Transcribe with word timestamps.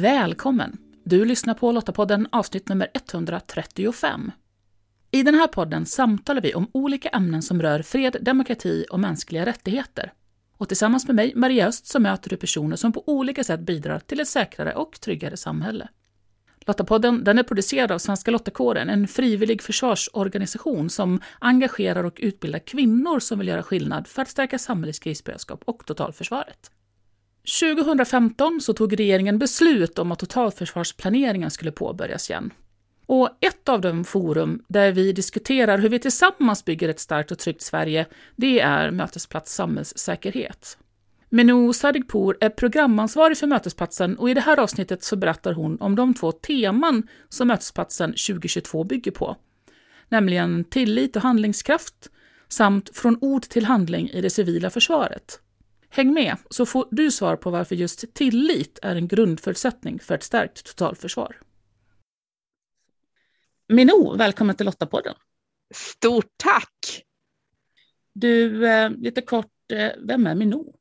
Välkommen! 0.00 0.78
Du 1.04 1.24
lyssnar 1.24 1.54
på 1.54 1.72
Lottapodden 1.72 2.28
avsnitt 2.32 2.68
nummer 2.68 2.88
135. 2.94 4.32
I 5.10 5.22
den 5.22 5.34
här 5.34 5.46
podden 5.46 5.86
samtalar 5.86 6.42
vi 6.42 6.54
om 6.54 6.70
olika 6.72 7.08
ämnen 7.08 7.42
som 7.42 7.62
rör 7.62 7.82
fred, 7.82 8.16
demokrati 8.20 8.86
och 8.90 9.00
mänskliga 9.00 9.46
rättigheter. 9.46 10.12
Och 10.56 10.68
tillsammans 10.68 11.06
med 11.06 11.16
mig, 11.16 11.32
Maria 11.36 11.66
Öst, 11.66 11.86
så 11.86 12.00
möter 12.00 12.30
du 12.30 12.36
personer 12.36 12.76
som 12.76 12.92
på 12.92 13.02
olika 13.06 13.44
sätt 13.44 13.60
bidrar 13.60 13.98
till 13.98 14.20
ett 14.20 14.28
säkrare 14.28 14.74
och 14.74 15.00
tryggare 15.00 15.36
samhälle. 15.36 15.88
Lottapodden 16.60 17.24
den 17.24 17.38
är 17.38 17.42
producerad 17.42 17.92
av 17.92 17.98
Svenska 17.98 18.30
Lottakåren, 18.30 18.88
en 18.88 19.08
frivillig 19.08 19.62
försvarsorganisation 19.62 20.90
som 20.90 21.20
engagerar 21.38 22.04
och 22.04 22.18
utbildar 22.22 22.58
kvinnor 22.58 23.18
som 23.20 23.38
vill 23.38 23.48
göra 23.48 23.62
skillnad 23.62 24.06
för 24.06 24.22
att 24.22 24.28
stärka 24.28 24.58
samhällets 24.58 24.98
krisberedskap 24.98 25.62
och 25.64 25.86
totalförsvaret. 25.86 26.70
2015 27.48 28.60
så 28.60 28.72
tog 28.72 28.98
regeringen 28.98 29.38
beslut 29.38 29.98
om 29.98 30.12
att 30.12 30.18
totalförsvarsplaneringen 30.18 31.50
skulle 31.50 31.72
påbörjas 31.72 32.30
igen. 32.30 32.52
Och 33.06 33.30
ett 33.40 33.68
av 33.68 33.80
de 33.80 34.04
forum 34.04 34.62
där 34.68 34.92
vi 34.92 35.12
diskuterar 35.12 35.78
hur 35.78 35.88
vi 35.88 35.98
tillsammans 35.98 36.64
bygger 36.64 36.88
ett 36.88 37.00
starkt 37.00 37.32
och 37.32 37.38
tryggt 37.38 37.62
Sverige, 37.62 38.06
det 38.36 38.60
är 38.60 38.90
Mötesplats 38.90 39.54
samhällssäkerhet. 39.54 40.78
Menou 41.28 41.72
Sadegpour 41.72 42.36
är 42.40 42.50
programansvarig 42.50 43.38
för 43.38 43.46
Mötesplatsen 43.46 44.18
och 44.18 44.30
i 44.30 44.34
det 44.34 44.40
här 44.40 44.60
avsnittet 44.60 45.02
så 45.02 45.16
berättar 45.16 45.52
hon 45.52 45.80
om 45.80 45.96
de 45.96 46.14
två 46.14 46.32
teman 46.32 47.08
som 47.28 47.48
Mötesplatsen 47.48 48.10
2022 48.10 48.84
bygger 48.84 49.10
på. 49.10 49.36
Nämligen 50.08 50.64
tillit 50.64 51.16
och 51.16 51.22
handlingskraft 51.22 52.10
samt 52.48 52.96
från 52.96 53.18
ord 53.20 53.42
till 53.42 53.64
handling 53.64 54.10
i 54.10 54.20
det 54.20 54.30
civila 54.30 54.70
försvaret. 54.70 55.40
Häng 55.90 56.12
med 56.12 56.36
så 56.50 56.66
får 56.66 56.88
du 56.90 57.10
svar 57.10 57.36
på 57.36 57.50
varför 57.50 57.74
just 57.74 58.14
tillit 58.14 58.78
är 58.82 58.96
en 58.96 59.08
grundförutsättning 59.08 59.98
för 60.00 60.14
ett 60.14 60.22
starkt 60.22 60.64
totalförsvar. 60.66 61.36
Minou, 63.68 64.16
välkommen 64.16 64.56
till 64.56 64.66
Lottapodden. 64.66 65.14
Stort 65.74 66.32
tack! 66.36 67.02
Du, 68.12 68.66
eh, 68.68 68.90
lite 68.90 69.22
kort, 69.22 69.72
eh, 69.72 69.90
vem 70.08 70.26
är 70.26 70.34
Minou? 70.34 70.74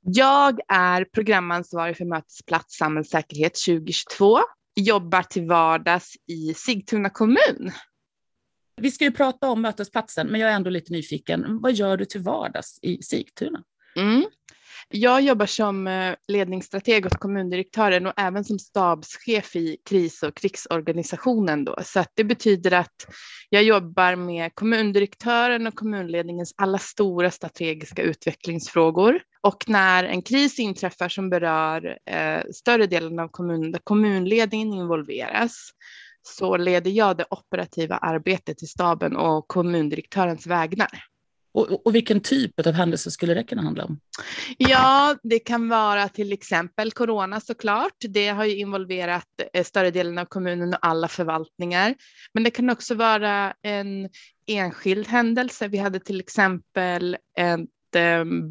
Jag 0.00 0.60
är 0.68 1.04
programansvarig 1.04 1.96
för 1.96 2.04
Mötesplats 2.04 2.76
samhällssäkerhet 2.76 3.56
2022. 3.66 4.38
Jobbar 4.76 5.22
till 5.22 5.46
vardags 5.46 6.16
i 6.26 6.54
Sigtuna 6.54 7.10
kommun. 7.10 7.72
Vi 8.80 8.90
ska 8.90 9.04
ju 9.04 9.12
prata 9.12 9.50
om 9.50 9.62
mötesplatsen, 9.62 10.26
men 10.26 10.40
jag 10.40 10.50
är 10.50 10.54
ändå 10.54 10.70
lite 10.70 10.92
nyfiken. 10.92 11.60
Vad 11.60 11.72
gör 11.72 11.96
du 11.96 12.04
till 12.04 12.20
vardags 12.20 12.78
i 12.82 13.02
Sigtuna? 13.02 13.62
Mm. 13.96 14.24
Jag 14.88 15.22
jobbar 15.22 15.46
som 15.46 15.86
eh, 15.86 16.14
ledningsstrateg 16.28 17.06
åt 17.06 17.18
kommundirektören 17.18 18.06
och 18.06 18.12
även 18.16 18.44
som 18.44 18.58
stabschef 18.58 19.56
i 19.56 19.76
kris 19.84 20.22
och 20.22 20.34
krigsorganisationen. 20.34 21.64
Då. 21.64 21.76
Så 21.82 22.04
det 22.14 22.24
betyder 22.24 22.72
att 22.72 23.06
jag 23.50 23.62
jobbar 23.62 24.16
med 24.16 24.54
kommundirektören 24.54 25.66
och 25.66 25.74
kommunledningens 25.74 26.54
alla 26.56 26.78
stora 26.78 27.30
strategiska 27.30 28.02
utvecklingsfrågor. 28.02 29.20
Och 29.40 29.64
när 29.66 30.04
en 30.04 30.22
kris 30.22 30.58
inträffar 30.58 31.08
som 31.08 31.30
berör 31.30 31.98
eh, 32.10 32.42
större 32.54 32.86
delen 32.86 33.18
av 33.18 33.28
kommunen, 33.28 33.72
där 33.72 33.80
kommunledningen 33.84 34.72
involveras, 34.72 35.70
så 36.26 36.56
leder 36.56 36.90
jag 36.90 37.16
det 37.16 37.24
operativa 37.30 37.96
arbetet 37.96 38.62
i 38.62 38.66
staben 38.66 39.16
och 39.16 39.48
kommundirektörens 39.48 40.46
vägnar. 40.46 41.02
Och, 41.54 41.86
och, 41.86 41.94
vilken 41.94 42.20
typ 42.20 42.66
av 42.66 42.72
händelse 42.72 43.10
skulle 43.10 43.34
det 43.34 43.44
kunna 43.44 43.62
handla 43.62 43.84
om? 43.84 44.00
Ja, 44.58 45.16
det 45.22 45.38
kan 45.38 45.68
vara 45.68 46.08
till 46.08 46.32
exempel 46.32 46.92
corona 46.92 47.40
såklart. 47.40 47.96
Det 48.08 48.28
har 48.28 48.44
ju 48.44 48.56
involverat 48.56 49.26
eh, 49.52 49.64
större 49.64 49.90
delen 49.90 50.18
av 50.18 50.24
kommunen 50.24 50.74
och 50.74 50.78
alla 50.82 51.08
förvaltningar. 51.08 51.94
Men 52.32 52.44
det 52.44 52.50
kan 52.50 52.70
också 52.70 52.94
vara 52.94 53.54
en 53.62 54.08
enskild 54.46 55.08
händelse. 55.08 55.68
Vi 55.68 55.78
hade 55.78 56.00
till 56.00 56.20
exempel 56.20 57.16
en 57.38 57.60
Eh, 57.60 57.66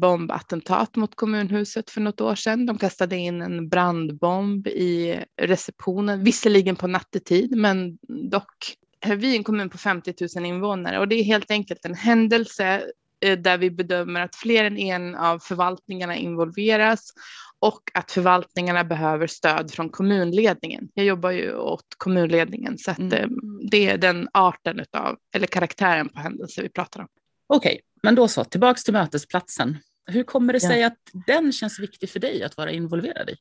bombattentat 0.00 0.96
mot 0.96 1.16
kommunhuset 1.16 1.90
för 1.90 2.00
något 2.00 2.20
år 2.20 2.34
sedan. 2.34 2.66
De 2.66 2.78
kastade 2.78 3.16
in 3.16 3.42
en 3.42 3.68
brandbomb 3.68 4.66
i 4.66 5.24
receptionen, 5.42 6.24
visserligen 6.24 6.76
på 6.76 6.86
nattetid, 6.86 7.56
men 7.56 7.98
dock. 8.30 8.74
Vi 9.06 9.32
är 9.32 9.36
en 9.36 9.44
kommun 9.44 9.70
på 9.70 9.78
50 9.78 10.14
000 10.36 10.46
invånare 10.46 10.98
och 10.98 11.08
det 11.08 11.14
är 11.14 11.24
helt 11.24 11.50
enkelt 11.50 11.84
en 11.84 11.94
händelse 11.94 12.82
eh, 13.20 13.38
där 13.38 13.58
vi 13.58 13.70
bedömer 13.70 14.20
att 14.20 14.36
fler 14.36 14.64
än 14.64 14.78
en 14.78 15.14
av 15.14 15.38
förvaltningarna 15.38 16.16
involveras 16.16 17.12
och 17.58 17.82
att 17.94 18.12
förvaltningarna 18.12 18.84
behöver 18.84 19.26
stöd 19.26 19.70
från 19.70 19.90
kommunledningen. 19.90 20.88
Jag 20.94 21.06
jobbar 21.06 21.30
ju 21.30 21.54
åt 21.56 21.86
kommunledningen 21.98 22.78
så 22.78 22.90
att 22.90 22.98
mm. 22.98 23.12
Eh, 23.12 23.28
det 23.70 23.88
är 23.88 23.98
den 23.98 24.28
arten 24.32 24.84
av, 24.92 25.16
eller 25.34 25.46
karaktären 25.46 26.08
på 26.08 26.20
händelser 26.20 26.62
vi 26.62 26.68
pratar 26.68 27.00
om. 27.00 27.08
Okej. 27.46 27.80
Men 28.06 28.14
då 28.14 28.28
så, 28.28 28.44
tillbaks 28.44 28.84
till 28.84 28.92
mötesplatsen. 28.92 29.78
Hur 30.06 30.22
kommer 30.22 30.52
det 30.52 30.60
sig 30.60 30.80
ja. 30.80 30.86
att 30.86 30.98
den 31.26 31.52
känns 31.52 31.78
viktig 31.78 32.10
för 32.10 32.20
dig 32.20 32.42
att 32.42 32.56
vara 32.56 32.70
involverad 32.70 33.30
i? 33.30 33.36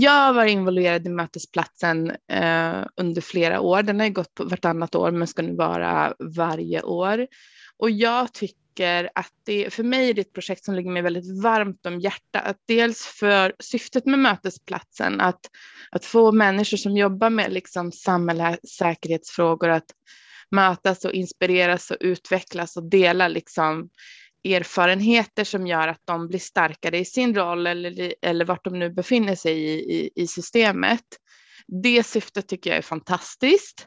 Jag 0.00 0.34
var 0.34 0.44
involverad 0.44 1.06
i 1.06 1.10
mötesplatsen 1.10 2.10
eh, 2.10 2.86
under 2.96 3.20
flera 3.20 3.60
år. 3.60 3.82
Den 3.82 4.00
har 4.00 4.08
gått 4.08 4.34
på 4.34 4.44
vartannat 4.44 4.94
år 4.94 5.10
men 5.10 5.26
ska 5.26 5.42
nu 5.42 5.56
vara 5.56 6.14
varje 6.18 6.82
år. 6.82 7.26
Och 7.76 7.90
jag 7.90 8.32
tycker 8.32 9.10
att 9.14 9.32
det, 9.44 9.74
för 9.74 9.82
mig 9.82 10.10
är 10.10 10.14
det 10.14 10.20
ett 10.20 10.32
projekt 10.32 10.64
som 10.64 10.74
ligger 10.74 10.90
mig 10.90 11.02
väldigt 11.02 11.42
varmt 11.42 11.86
om 11.86 12.00
hjärtat. 12.00 12.56
Dels 12.68 13.02
för 13.02 13.54
syftet 13.58 14.06
med 14.06 14.18
mötesplatsen, 14.18 15.20
att, 15.20 15.40
att 15.90 16.04
få 16.04 16.32
människor 16.32 16.76
som 16.76 16.96
jobbar 16.96 17.30
med 17.30 17.52
liksom 17.52 17.92
samhällssäkerhetsfrågor 17.92 19.68
att 19.68 19.86
mötas 20.54 21.04
och 21.04 21.12
inspireras 21.12 21.90
och 21.90 21.96
utvecklas 22.00 22.76
och 22.76 22.90
dela 22.90 23.28
liksom 23.28 23.88
erfarenheter 24.44 25.44
som 25.44 25.66
gör 25.66 25.88
att 25.88 26.00
de 26.04 26.28
blir 26.28 26.38
starkare 26.38 26.98
i 26.98 27.04
sin 27.04 27.34
roll 27.34 27.66
eller, 27.66 28.14
eller 28.22 28.44
vart 28.44 28.64
de 28.64 28.78
nu 28.78 28.90
befinner 28.90 29.34
sig 29.34 29.58
i, 29.58 29.72
i, 29.72 30.10
i 30.14 30.26
systemet. 30.26 31.04
Det 31.82 32.02
syftet 32.02 32.48
tycker 32.48 32.70
jag 32.70 32.78
är 32.78 32.82
fantastiskt. 32.82 33.86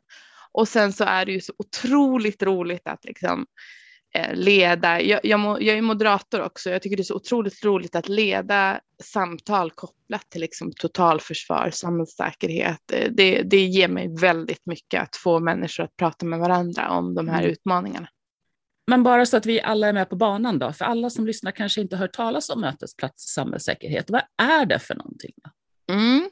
Och 0.51 0.67
sen 0.67 0.93
så 0.93 1.03
är 1.03 1.25
det 1.25 1.31
ju 1.31 1.41
så 1.41 1.53
otroligt 1.57 2.43
roligt 2.43 2.87
att 2.87 3.05
liksom 3.05 3.45
Eh, 3.45 3.86
leda, 4.33 5.01
jag, 5.01 5.19
jag, 5.23 5.61
jag, 5.61 5.77
är 5.77 5.81
moderator 5.81 6.41
också, 6.41 6.69
jag 6.69 6.81
tycker 6.81 6.97
det 6.97 7.01
är 7.01 7.03
så 7.03 7.15
otroligt 7.15 7.65
roligt 7.65 7.95
att 7.95 8.09
leda 8.09 8.79
samtal 9.03 9.71
kopplat 9.71 10.29
till 10.29 10.41
liksom 10.41 10.73
totalförsvar, 10.73 11.69
samhällssäkerhet. 11.73 12.91
Eh, 12.93 13.11
det, 13.11 13.41
det 13.41 13.65
ger 13.65 13.87
mig 13.87 14.15
väldigt 14.21 14.65
mycket 14.65 15.01
att 15.01 15.15
få 15.15 15.39
människor 15.39 15.83
att 15.83 15.97
prata 15.97 16.25
med 16.25 16.39
varandra 16.39 16.89
om 16.89 17.15
de 17.15 17.27
här 17.27 17.39
mm. 17.39 17.51
utmaningarna. 17.51 18.07
Men 18.87 19.03
bara 19.03 19.25
så 19.25 19.37
att 19.37 19.45
vi 19.45 19.61
alla 19.61 19.87
är 19.87 19.93
med 19.93 20.09
på 20.09 20.15
banan 20.15 20.59
då, 20.59 20.73
för 20.73 20.85
alla 20.85 21.09
som 21.09 21.27
lyssnar 21.27 21.51
kanske 21.51 21.81
inte 21.81 21.95
hört 21.97 22.13
talas 22.13 22.49
om 22.49 22.61
Mötesplats 22.61 23.33
samhällssäkerhet. 23.33 24.09
Vad 24.09 24.21
är 24.37 24.65
det 24.65 24.79
för 24.79 24.95
någonting? 24.95 25.33
Då? 25.43 25.49
Mm. 25.91 26.29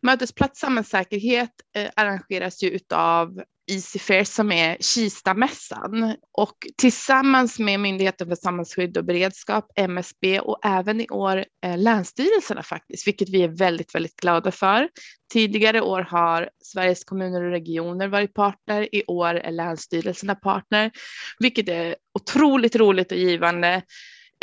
Mötesplats 0.00 0.60
samhällssäkerhet 0.60 1.50
eh, 1.76 1.90
arrangeras 1.96 2.62
ju 2.62 2.68
utav 2.68 3.42
Easy 3.70 3.98
Fair 3.98 4.24
som 4.24 4.52
är 4.52 4.76
Kistamässan 4.80 6.16
och 6.32 6.56
tillsammans 6.76 7.58
med 7.58 7.80
Myndigheten 7.80 8.28
för 8.28 8.36
samhällsskydd 8.36 8.96
och 8.96 9.04
beredskap, 9.04 9.72
MSB 9.76 10.40
och 10.40 10.58
även 10.64 11.00
i 11.00 11.08
år 11.08 11.44
eh, 11.64 11.78
länsstyrelserna 11.78 12.62
faktiskt, 12.62 13.06
vilket 13.06 13.28
vi 13.28 13.42
är 13.42 13.48
väldigt, 13.48 13.94
väldigt 13.94 14.16
glada 14.16 14.50
för. 14.50 14.88
Tidigare 15.32 15.80
år 15.80 16.00
har 16.00 16.50
Sveriges 16.64 17.04
kommuner 17.04 17.44
och 17.44 17.50
regioner 17.50 18.08
varit 18.08 18.34
partner, 18.34 18.94
i 18.94 19.04
år 19.06 19.34
är 19.34 19.52
länsstyrelserna 19.52 20.34
partner, 20.34 20.90
vilket 21.38 21.68
är 21.68 21.96
otroligt 22.14 22.76
roligt 22.76 23.12
och 23.12 23.18
givande. 23.18 23.82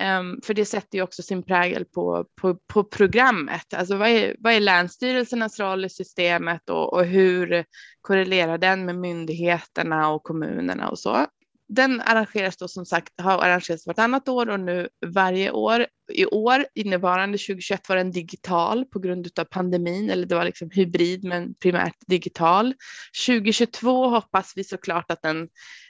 Um, 0.01 0.41
för 0.43 0.53
det 0.53 0.65
sätter 0.65 0.97
ju 0.97 1.03
också 1.03 1.23
sin 1.23 1.43
prägel 1.43 1.85
på, 1.85 2.25
på, 2.41 2.55
på 2.67 2.83
programmet. 2.83 3.73
Alltså 3.73 3.95
vad 3.95 4.09
är, 4.09 4.35
vad 4.39 4.53
är 4.53 4.59
länsstyrelsernas 4.59 5.59
roll 5.59 5.85
i 5.85 5.89
systemet 5.89 6.69
och, 6.69 6.93
och 6.93 7.05
hur 7.05 7.65
korrelerar 8.01 8.57
den 8.57 8.85
med 8.85 8.95
myndigheterna 8.95 10.09
och 10.09 10.23
kommunerna 10.23 10.89
och 10.89 10.99
så. 10.99 11.25
Den 11.69 12.01
arrangeras 12.01 12.57
då 12.57 12.67
som 12.67 12.85
sagt, 12.85 13.21
har 13.21 13.37
arrangerats 13.37 13.87
vartannat 13.87 14.29
år 14.29 14.49
och 14.49 14.59
nu 14.59 14.89
varje 15.05 15.51
år. 15.51 15.85
I 16.11 16.25
år, 16.25 16.65
innevarande 16.75 17.37
2021 17.37 17.89
var 17.89 17.95
den 17.95 18.11
digital 18.11 18.85
på 18.85 18.99
grund 18.99 19.39
av 19.39 19.43
pandemin, 19.43 20.09
eller 20.09 20.25
det 20.25 20.35
var 20.35 20.45
liksom 20.45 20.69
hybrid 20.71 21.23
men 21.23 21.55
primärt 21.55 21.95
digital. 22.07 22.73
2022 23.27 24.07
hoppas 24.07 24.53
vi 24.55 24.63
såklart 24.63 25.11
att 25.11 25.21
den 25.21 25.49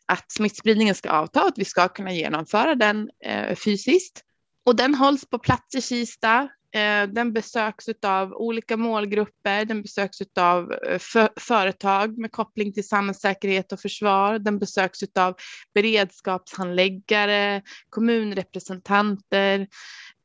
att 0.09 0.31
smittspridningen 0.31 0.95
ska 0.95 1.09
avta 1.09 1.41
och 1.41 1.47
att 1.47 1.57
vi 1.57 1.65
ska 1.65 1.87
kunna 1.87 2.13
genomföra 2.13 2.75
den 2.75 3.09
eh, 3.25 3.55
fysiskt. 3.55 4.23
Och 4.65 4.75
den 4.75 4.95
hålls 4.95 5.25
på 5.29 5.39
plats 5.39 5.75
i 5.75 5.81
Kista. 5.81 6.49
Eh, 6.71 7.07
den 7.07 7.33
besöks 7.33 7.85
av 8.05 8.33
olika 8.33 8.77
målgrupper, 8.77 9.65
den 9.65 9.81
besöks 9.81 10.17
av 10.39 10.73
eh, 10.73 10.99
för, 10.99 11.29
företag 11.39 12.17
med 12.17 12.31
koppling 12.31 12.73
till 12.73 12.87
samhällssäkerhet 12.87 13.71
och 13.71 13.79
försvar. 13.79 14.39
Den 14.39 14.59
besöks 14.59 14.99
av 15.15 15.35
beredskapshandläggare, 15.73 17.61
kommunrepresentanter, 17.89 19.67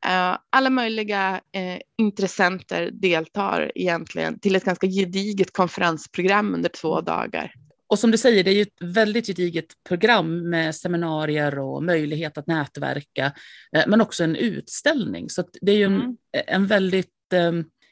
Eh, 0.05 0.37
alla 0.49 0.69
möjliga 0.69 1.41
eh, 1.51 1.79
intressenter 1.97 2.89
deltar 2.93 3.71
egentligen 3.75 4.39
till 4.39 4.55
ett 4.55 4.65
ganska 4.65 4.87
gediget 4.87 5.53
konferensprogram 5.53 6.53
under 6.53 6.69
två 6.69 7.01
dagar. 7.01 7.53
Och 7.87 7.99
som 7.99 8.11
du 8.11 8.17
säger, 8.17 8.43
det 8.43 8.51
är 8.51 8.55
ju 8.55 8.61
ett 8.61 8.81
väldigt 8.81 9.27
gediget 9.27 9.65
program 9.87 10.49
med 10.49 10.75
seminarier 10.75 11.59
och 11.59 11.83
möjlighet 11.83 12.37
att 12.37 12.47
nätverka, 12.47 13.33
eh, 13.75 13.83
men 13.87 14.01
också 14.01 14.23
en 14.23 14.35
utställning. 14.35 15.29
Så 15.29 15.43
det 15.61 15.71
är 15.71 15.77
ju 15.77 15.83
en, 15.85 15.95
mm. 15.95 16.17
en 16.31 16.67
väldigt 16.67 17.11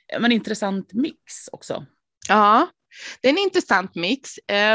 en 0.08 0.32
intressant 0.32 0.94
mix 0.94 1.48
också. 1.52 1.86
Ja, 2.28 2.68
det 3.22 3.28
är 3.28 3.32
en 3.32 3.38
intressant 3.38 3.96
mix 3.96 4.30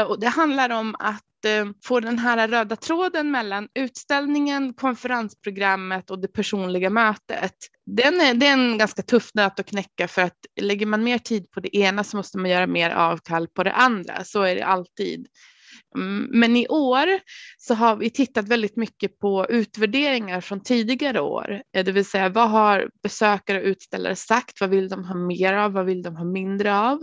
och 0.07 0.19
det 0.19 0.27
handlar 0.27 0.69
om 0.69 0.95
att 0.99 1.28
Eh, 1.28 1.28
Eh, 1.45 1.65
få 1.83 1.99
den 1.99 2.19
här 2.19 2.47
röda 2.47 2.75
tråden 2.75 3.31
mellan 3.31 3.67
utställningen, 3.75 4.73
konferensprogrammet 4.73 6.09
och 6.09 6.21
det 6.21 6.27
personliga 6.27 6.89
mötet. 6.89 7.55
Den 7.85 8.21
är, 8.21 8.33
det 8.33 8.47
är 8.47 8.53
en 8.53 8.77
ganska 8.77 9.01
tuff 9.01 9.31
nöt 9.33 9.59
att 9.59 9.65
knäcka 9.65 10.07
för 10.07 10.21
att 10.21 10.37
lägger 10.61 10.85
man 10.85 11.03
mer 11.03 11.17
tid 11.17 11.51
på 11.51 11.59
det 11.59 11.77
ena 11.77 12.03
så 12.03 12.17
måste 12.17 12.37
man 12.37 12.51
göra 12.51 12.67
mer 12.67 12.89
avkall 12.89 13.47
på 13.47 13.63
det 13.63 13.73
andra. 13.73 14.23
Så 14.23 14.41
är 14.41 14.55
det 14.55 14.65
alltid. 14.65 15.27
Mm, 15.95 16.27
men 16.31 16.55
i 16.55 16.67
år 16.67 17.07
så 17.57 17.73
har 17.73 17.95
vi 17.95 18.09
tittat 18.09 18.47
väldigt 18.47 18.75
mycket 18.75 19.19
på 19.19 19.45
utvärderingar 19.49 20.41
från 20.41 20.63
tidigare 20.63 21.21
år, 21.21 21.61
eh, 21.75 21.85
det 21.85 21.91
vill 21.91 22.05
säga 22.05 22.29
vad 22.29 22.49
har 22.49 22.89
besökare 23.03 23.59
och 23.59 23.65
utställare 23.65 24.15
sagt? 24.15 24.61
Vad 24.61 24.69
vill 24.69 24.89
de 24.89 25.03
ha 25.03 25.15
mer 25.15 25.53
av? 25.53 25.71
Vad 25.71 25.85
vill 25.85 26.01
de 26.01 26.15
ha 26.15 26.25
mindre 26.25 26.77
av? 26.77 26.99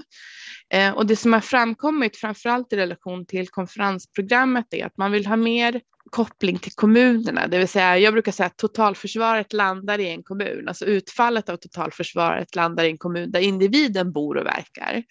Eh, 0.74 0.90
och 0.90 1.06
det 1.06 1.16
som 1.16 1.32
har 1.32 1.40
framkommit, 1.40 2.16
framförallt 2.16 2.72
i 2.72 2.76
relation 2.76 3.26
till 3.26 3.48
konferensprogrammet, 3.48 4.66
är 4.70 4.86
att 4.86 4.96
man 4.96 5.12
vill 5.12 5.26
ha 5.26 5.36
mer 5.36 5.80
koppling 6.10 6.58
till 6.58 6.72
kommunerna, 6.72 7.46
det 7.46 7.58
vill 7.58 7.68
säga 7.68 7.98
jag 7.98 8.12
brukar 8.12 8.32
säga 8.32 8.46
att 8.46 8.56
totalförsvaret 8.56 9.52
landar 9.52 9.98
i 9.98 10.08
en 10.08 10.22
kommun, 10.22 10.68
alltså 10.68 10.84
utfallet 10.84 11.48
av 11.48 11.56
totalförsvaret 11.56 12.54
landar 12.54 12.84
i 12.84 12.90
en 12.90 12.98
kommun 12.98 13.30
där 13.30 13.40
individen 13.40 14.12
bor 14.12 14.36
och 14.36 14.46
verkar. 14.46 15.02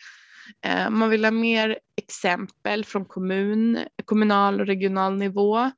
Eh, 0.65 0.89
man 0.89 1.09
vill 1.09 1.25
ha 1.25 1.31
mer 1.31 1.79
exempel 1.97 2.85
från 2.85 3.05
kommun, 3.05 3.79
kommunal 4.05 4.61
och 4.61 4.67
regional 4.67 5.17
nivå. 5.17 5.71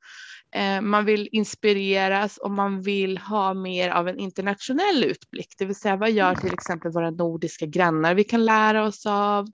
Eh, 0.55 0.81
man 0.81 1.05
vill 1.05 1.29
inspireras 1.31 2.37
och 2.37 2.51
man 2.51 2.81
vill 2.81 3.17
ha 3.17 3.53
mer 3.53 3.89
av 3.89 4.07
en 4.07 4.19
internationell 4.19 5.03
utblick, 5.03 5.55
det 5.57 5.65
vill 5.65 5.75
säga 5.75 5.95
vad 5.95 6.11
gör 6.11 6.35
till 6.35 6.53
exempel 6.53 6.91
våra 6.91 7.11
nordiska 7.11 7.65
grannar 7.65 8.15
vi 8.15 8.23
kan 8.23 8.45
lära 8.45 8.83
oss 8.83 9.05
av. 9.05 9.47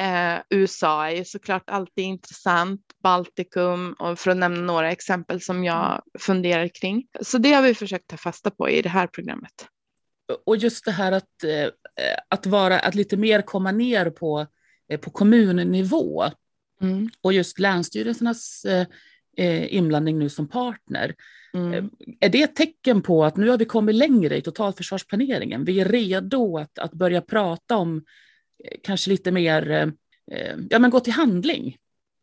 Eh, 0.00 0.40
USA 0.50 1.10
är 1.10 1.24
såklart 1.24 1.70
alltid 1.70 2.04
intressant, 2.04 2.80
Baltikum 3.02 3.92
och 3.98 4.18
för 4.18 4.30
att 4.30 4.36
nämna 4.36 4.60
några 4.60 4.92
exempel 4.92 5.40
som 5.40 5.64
jag 5.64 6.02
funderar 6.18 6.68
kring. 6.80 7.06
Så 7.20 7.38
det 7.38 7.52
har 7.52 7.62
vi 7.62 7.74
försökt 7.74 8.08
ta 8.08 8.16
fasta 8.16 8.50
på 8.50 8.70
i 8.70 8.82
det 8.82 8.88
här 8.88 9.06
programmet. 9.06 9.68
Och 10.44 10.56
just 10.56 10.84
det 10.84 10.90
här 10.90 11.12
att, 11.12 11.44
eh, 11.44 11.68
att, 12.28 12.46
vara, 12.46 12.78
att 12.78 12.94
lite 12.94 13.16
mer 13.16 13.42
komma 13.42 13.72
ner 13.72 14.10
på, 14.10 14.46
eh, 14.88 15.00
på 15.00 15.10
kommunnivå 15.10 16.24
mm. 16.80 17.10
och 17.20 17.32
just 17.32 17.58
länsstyrelsernas 17.58 18.64
eh, 18.64 18.86
eh, 19.36 19.74
inblandning 19.74 20.18
nu 20.18 20.28
som 20.28 20.48
partner. 20.48 21.14
Mm. 21.54 21.72
Eh, 21.72 21.84
är 22.20 22.28
det 22.28 22.42
ett 22.42 22.56
tecken 22.56 23.02
på 23.02 23.24
att 23.24 23.36
nu 23.36 23.48
har 23.48 23.58
vi 23.58 23.64
kommit 23.64 23.94
längre 23.94 24.36
i 24.36 24.42
totalförsvarsplaneringen? 24.42 25.64
Vi 25.64 25.80
är 25.80 25.84
redo 25.84 26.58
att, 26.58 26.78
att 26.78 26.92
börja 26.92 27.20
prata 27.20 27.76
om 27.76 28.04
eh, 28.64 28.78
kanske 28.82 29.10
lite 29.10 29.30
mer, 29.30 29.70
eh, 30.32 30.54
ja 30.70 30.78
men 30.78 30.90
gå 30.90 31.00
till 31.00 31.12
handling. 31.12 31.76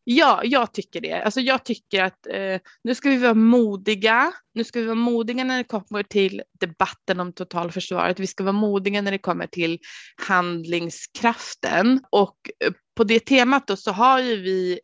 Ja, 0.07 0.42
jag 0.44 0.74
tycker 0.74 1.02
det. 1.02 1.22
Alltså 1.22 1.40
jag 1.42 1.66
tycker 1.66 2.04
att 2.04 2.28
eh, 2.28 2.60
nu 2.84 2.96
ska 2.96 3.10
vi 3.10 3.18
vara 3.18 3.34
modiga. 3.34 4.34
Nu 4.54 4.63
ska 4.63 4.80
vi 4.80 4.86
vara 4.86 4.96
modiga 4.96 5.44
när 5.44 5.57
det 5.57 5.63
kommer 5.63 6.04
till 6.04 6.42
debatten 6.60 7.19
om 7.19 7.34
totalförsvaret. 7.34 8.19
Vi 8.19 8.28
ska 8.28 8.44
vara 8.44 8.54
modiga 8.54 9.02
när 9.02 9.12
det 9.12 9.18
kommer 9.18 9.48
till 9.48 9.80
handlingskraften. 10.28 12.02
Och 12.12 12.38
eh, 12.66 12.72
på 12.96 13.04
det 13.04 13.19
temat 13.19 13.68
då 13.68 13.75
så 13.75 13.92
har 13.92 14.19
ju 14.19 14.42
vi 14.42 14.80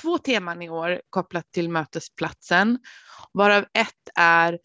två 0.00 0.18
teman 0.18 0.62
i 0.62 0.68
år 0.68 1.00
kopplat 1.10 1.52
till 1.52 1.68
mötesplatsen, 1.68 2.78
varav 3.32 3.62
ett 3.62 4.08
är 4.14 4.58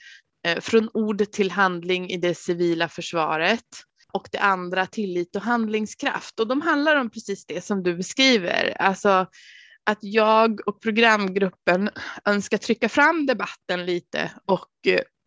eh, 0.47 0.59
från 0.59 0.89
ord 0.93 1.31
till 1.31 1.51
handling 1.51 2.09
i 2.09 2.17
det 2.17 2.35
civila 2.35 2.89
försvaret 2.89 3.65
och 4.13 4.27
det 4.31 4.39
andra 4.39 4.85
tillit 4.85 5.35
och 5.35 5.41
handlingskraft. 5.41 6.39
Och 6.39 6.47
de 6.47 6.61
handlar 6.61 6.95
om 6.95 7.09
precis 7.09 7.45
det 7.45 7.65
som 7.65 7.83
du 7.83 7.95
beskriver, 7.95 8.81
alltså 8.81 9.27
att 9.83 9.99
jag 10.01 10.67
och 10.67 10.81
programgruppen 10.81 11.89
önskar 12.25 12.57
trycka 12.57 12.89
fram 12.89 13.25
debatten 13.25 13.85
lite 13.85 14.31
och, 14.45 14.69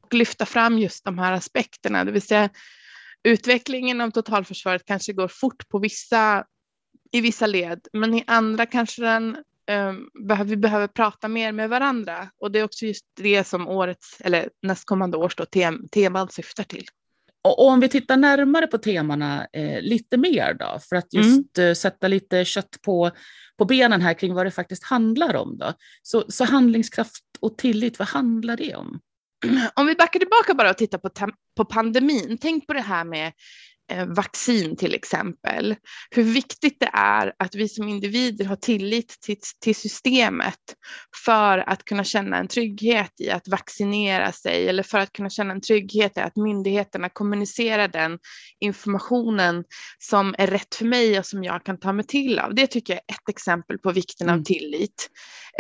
och 0.03 0.15
lyfta 0.15 0.47
fram 0.47 0.79
just 0.79 1.05
de 1.05 1.19
här 1.19 1.33
aspekterna, 1.33 2.05
det 2.05 2.13
vill 2.13 2.23
säga 2.23 2.51
utvecklingen 3.25 4.01
av 4.01 4.11
totalförsvaret 4.11 4.85
kanske 4.85 5.13
går 5.13 5.29
fort 5.29 5.69
på 5.69 5.79
vissa, 5.79 6.45
i 7.13 7.21
vissa 7.21 7.47
led, 7.47 7.81
men 7.93 8.15
i 8.15 8.25
andra 8.27 8.67
kanske 8.67 9.03
den 9.03 9.37
um, 9.71 10.11
vi 10.45 10.57
behöver 10.57 10.87
prata 10.87 11.29
mer 11.29 11.53
med 11.53 11.69
varandra 11.69 12.31
och 12.39 12.51
det 12.51 12.59
är 12.59 12.65
också 12.65 12.87
just 12.87 13.05
det 13.17 13.45
som 13.45 13.69
årets 13.69 14.21
eller 14.21 14.51
nästkommande 14.63 15.17
års 15.17 15.37
då, 15.37 15.45
tem, 15.45 15.89
teman 15.89 16.29
syftar 16.29 16.65
till. 16.65 16.85
Och 17.45 17.69
om 17.69 17.81
vi 17.81 17.89
tittar 17.89 18.17
närmare 18.17 18.67
på 18.67 18.79
temana 18.79 19.47
eh, 19.53 19.81
lite 19.81 20.17
mer 20.17 20.55
då, 20.55 20.79
för 20.89 20.97
att 20.97 21.15
just 21.15 21.59
mm. 21.59 21.71
eh, 21.71 21.75
sätta 21.75 22.09
lite 22.09 22.45
kött 22.45 22.79
på, 22.83 23.11
på 23.59 23.65
benen 23.65 24.01
här 24.01 24.15
kring 24.15 24.35
vad 24.35 24.47
det 24.47 24.51
faktiskt 24.51 24.85
handlar 24.85 25.35
om 25.37 25.59
då. 25.59 25.73
Så, 26.03 26.25
så 26.29 26.45
handlingskraft 26.45 27.25
och 27.41 27.59
tillit, 27.59 27.99
vad 27.99 28.09
handlar 28.09 28.57
det 28.57 28.75
om? 28.75 29.01
Om 29.75 29.87
vi 29.87 29.95
backar 29.95 30.21
tillbaka 30.21 30.55
bara 30.55 30.71
och 30.71 30.79
tittar 30.79 30.99
på, 30.99 31.11
på 31.57 31.65
pandemin, 31.65 32.39
tänk 32.41 32.67
på 32.67 32.73
det 32.73 32.81
här 32.81 33.05
med 33.05 33.33
vaccin 34.07 34.77
till 34.77 34.95
exempel, 34.95 35.77
hur 36.11 36.23
viktigt 36.23 36.81
det 36.81 36.91
är 36.93 37.33
att 37.39 37.55
vi 37.55 37.69
som 37.69 37.89
individer 37.89 38.45
har 38.45 38.57
tillit 38.57 39.21
till, 39.21 39.37
till, 39.61 39.77
systemet 39.77 40.61
för 41.25 41.59
att 41.59 41.85
kunna 41.85 42.05
känna 42.05 42.37
en 42.37 42.49
trygghet 42.49 43.13
i 43.21 43.31
att 43.31 43.49
vaccinera 43.49 44.33
sig 44.33 44.69
eller 44.69 44.83
för 44.83 44.99
att 44.99 45.13
kunna 45.13 45.31
känna 45.31 45.55
en 45.55 45.61
trygghet 45.61 46.17
i 46.17 46.21
att 46.21 46.37
myndigheterna 46.37 47.09
kommunicerar 47.09 47.89
den 47.89 48.19
informationen 48.61 49.65
som 49.99 50.35
är 50.39 50.47
rätt 50.47 50.75
för 50.75 50.85
mig 50.85 51.19
och 51.19 51.27
som 51.27 51.45
jag 51.45 51.65
kan 51.65 51.81
ta 51.81 51.93
mig 51.93 52.07
till 52.07 52.39
av. 52.39 52.55
Det 52.55 52.67
tycker 52.67 52.93
jag 52.93 53.01
är 53.07 53.15
ett 53.15 53.29
exempel 53.29 53.79
på 53.79 53.93
vikten 53.93 54.29
mm. 54.29 54.41
av 54.41 54.45
tillit. 54.45 55.11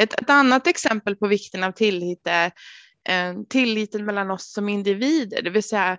Ett, 0.02 0.20
ett, 0.20 0.30
annat 0.30 0.66
exempel 0.66 1.16
på 1.16 1.26
vikten 1.26 1.64
av 1.64 1.72
tillit 1.72 2.22
är 2.24 2.46
eh, 3.08 3.34
tilliten 3.48 4.04
mellan 4.04 4.30
oss 4.30 4.52
som 4.52 4.68
individer, 4.68 5.42
det 5.42 5.50
vill 5.50 5.62
säga 5.62 5.98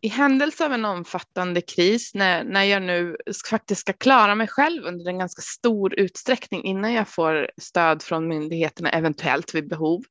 i 0.00 0.08
händelse 0.08 0.64
av 0.64 0.72
en 0.72 0.84
omfattande 0.84 1.60
kris, 1.60 2.14
när, 2.14 2.44
när 2.44 2.62
jag 2.62 2.82
nu 2.82 3.16
faktiskt 3.50 3.80
ska 3.80 3.92
klara 3.92 4.34
mig 4.34 4.48
själv 4.48 4.84
under 4.84 5.10
en 5.10 5.18
ganska 5.18 5.42
stor 5.42 5.94
utsträckning 5.94 6.64
innan 6.64 6.92
jag 6.92 7.08
får 7.08 7.50
stöd 7.60 8.02
från 8.02 8.28
myndigheterna, 8.28 8.90
eventuellt 8.90 9.54
vid 9.54 9.68
behov, 9.68 10.02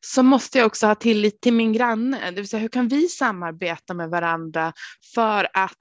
så 0.00 0.22
måste 0.22 0.58
jag 0.58 0.66
också 0.66 0.86
ha 0.86 0.94
tillit 0.94 1.40
till 1.40 1.52
min 1.52 1.72
granne. 1.72 2.30
Det 2.30 2.36
vill 2.36 2.48
säga, 2.48 2.60
hur 2.60 2.68
kan 2.68 2.88
vi 2.88 3.08
samarbeta 3.08 3.94
med 3.94 4.10
varandra 4.10 4.72
för 5.14 5.48
att 5.52 5.78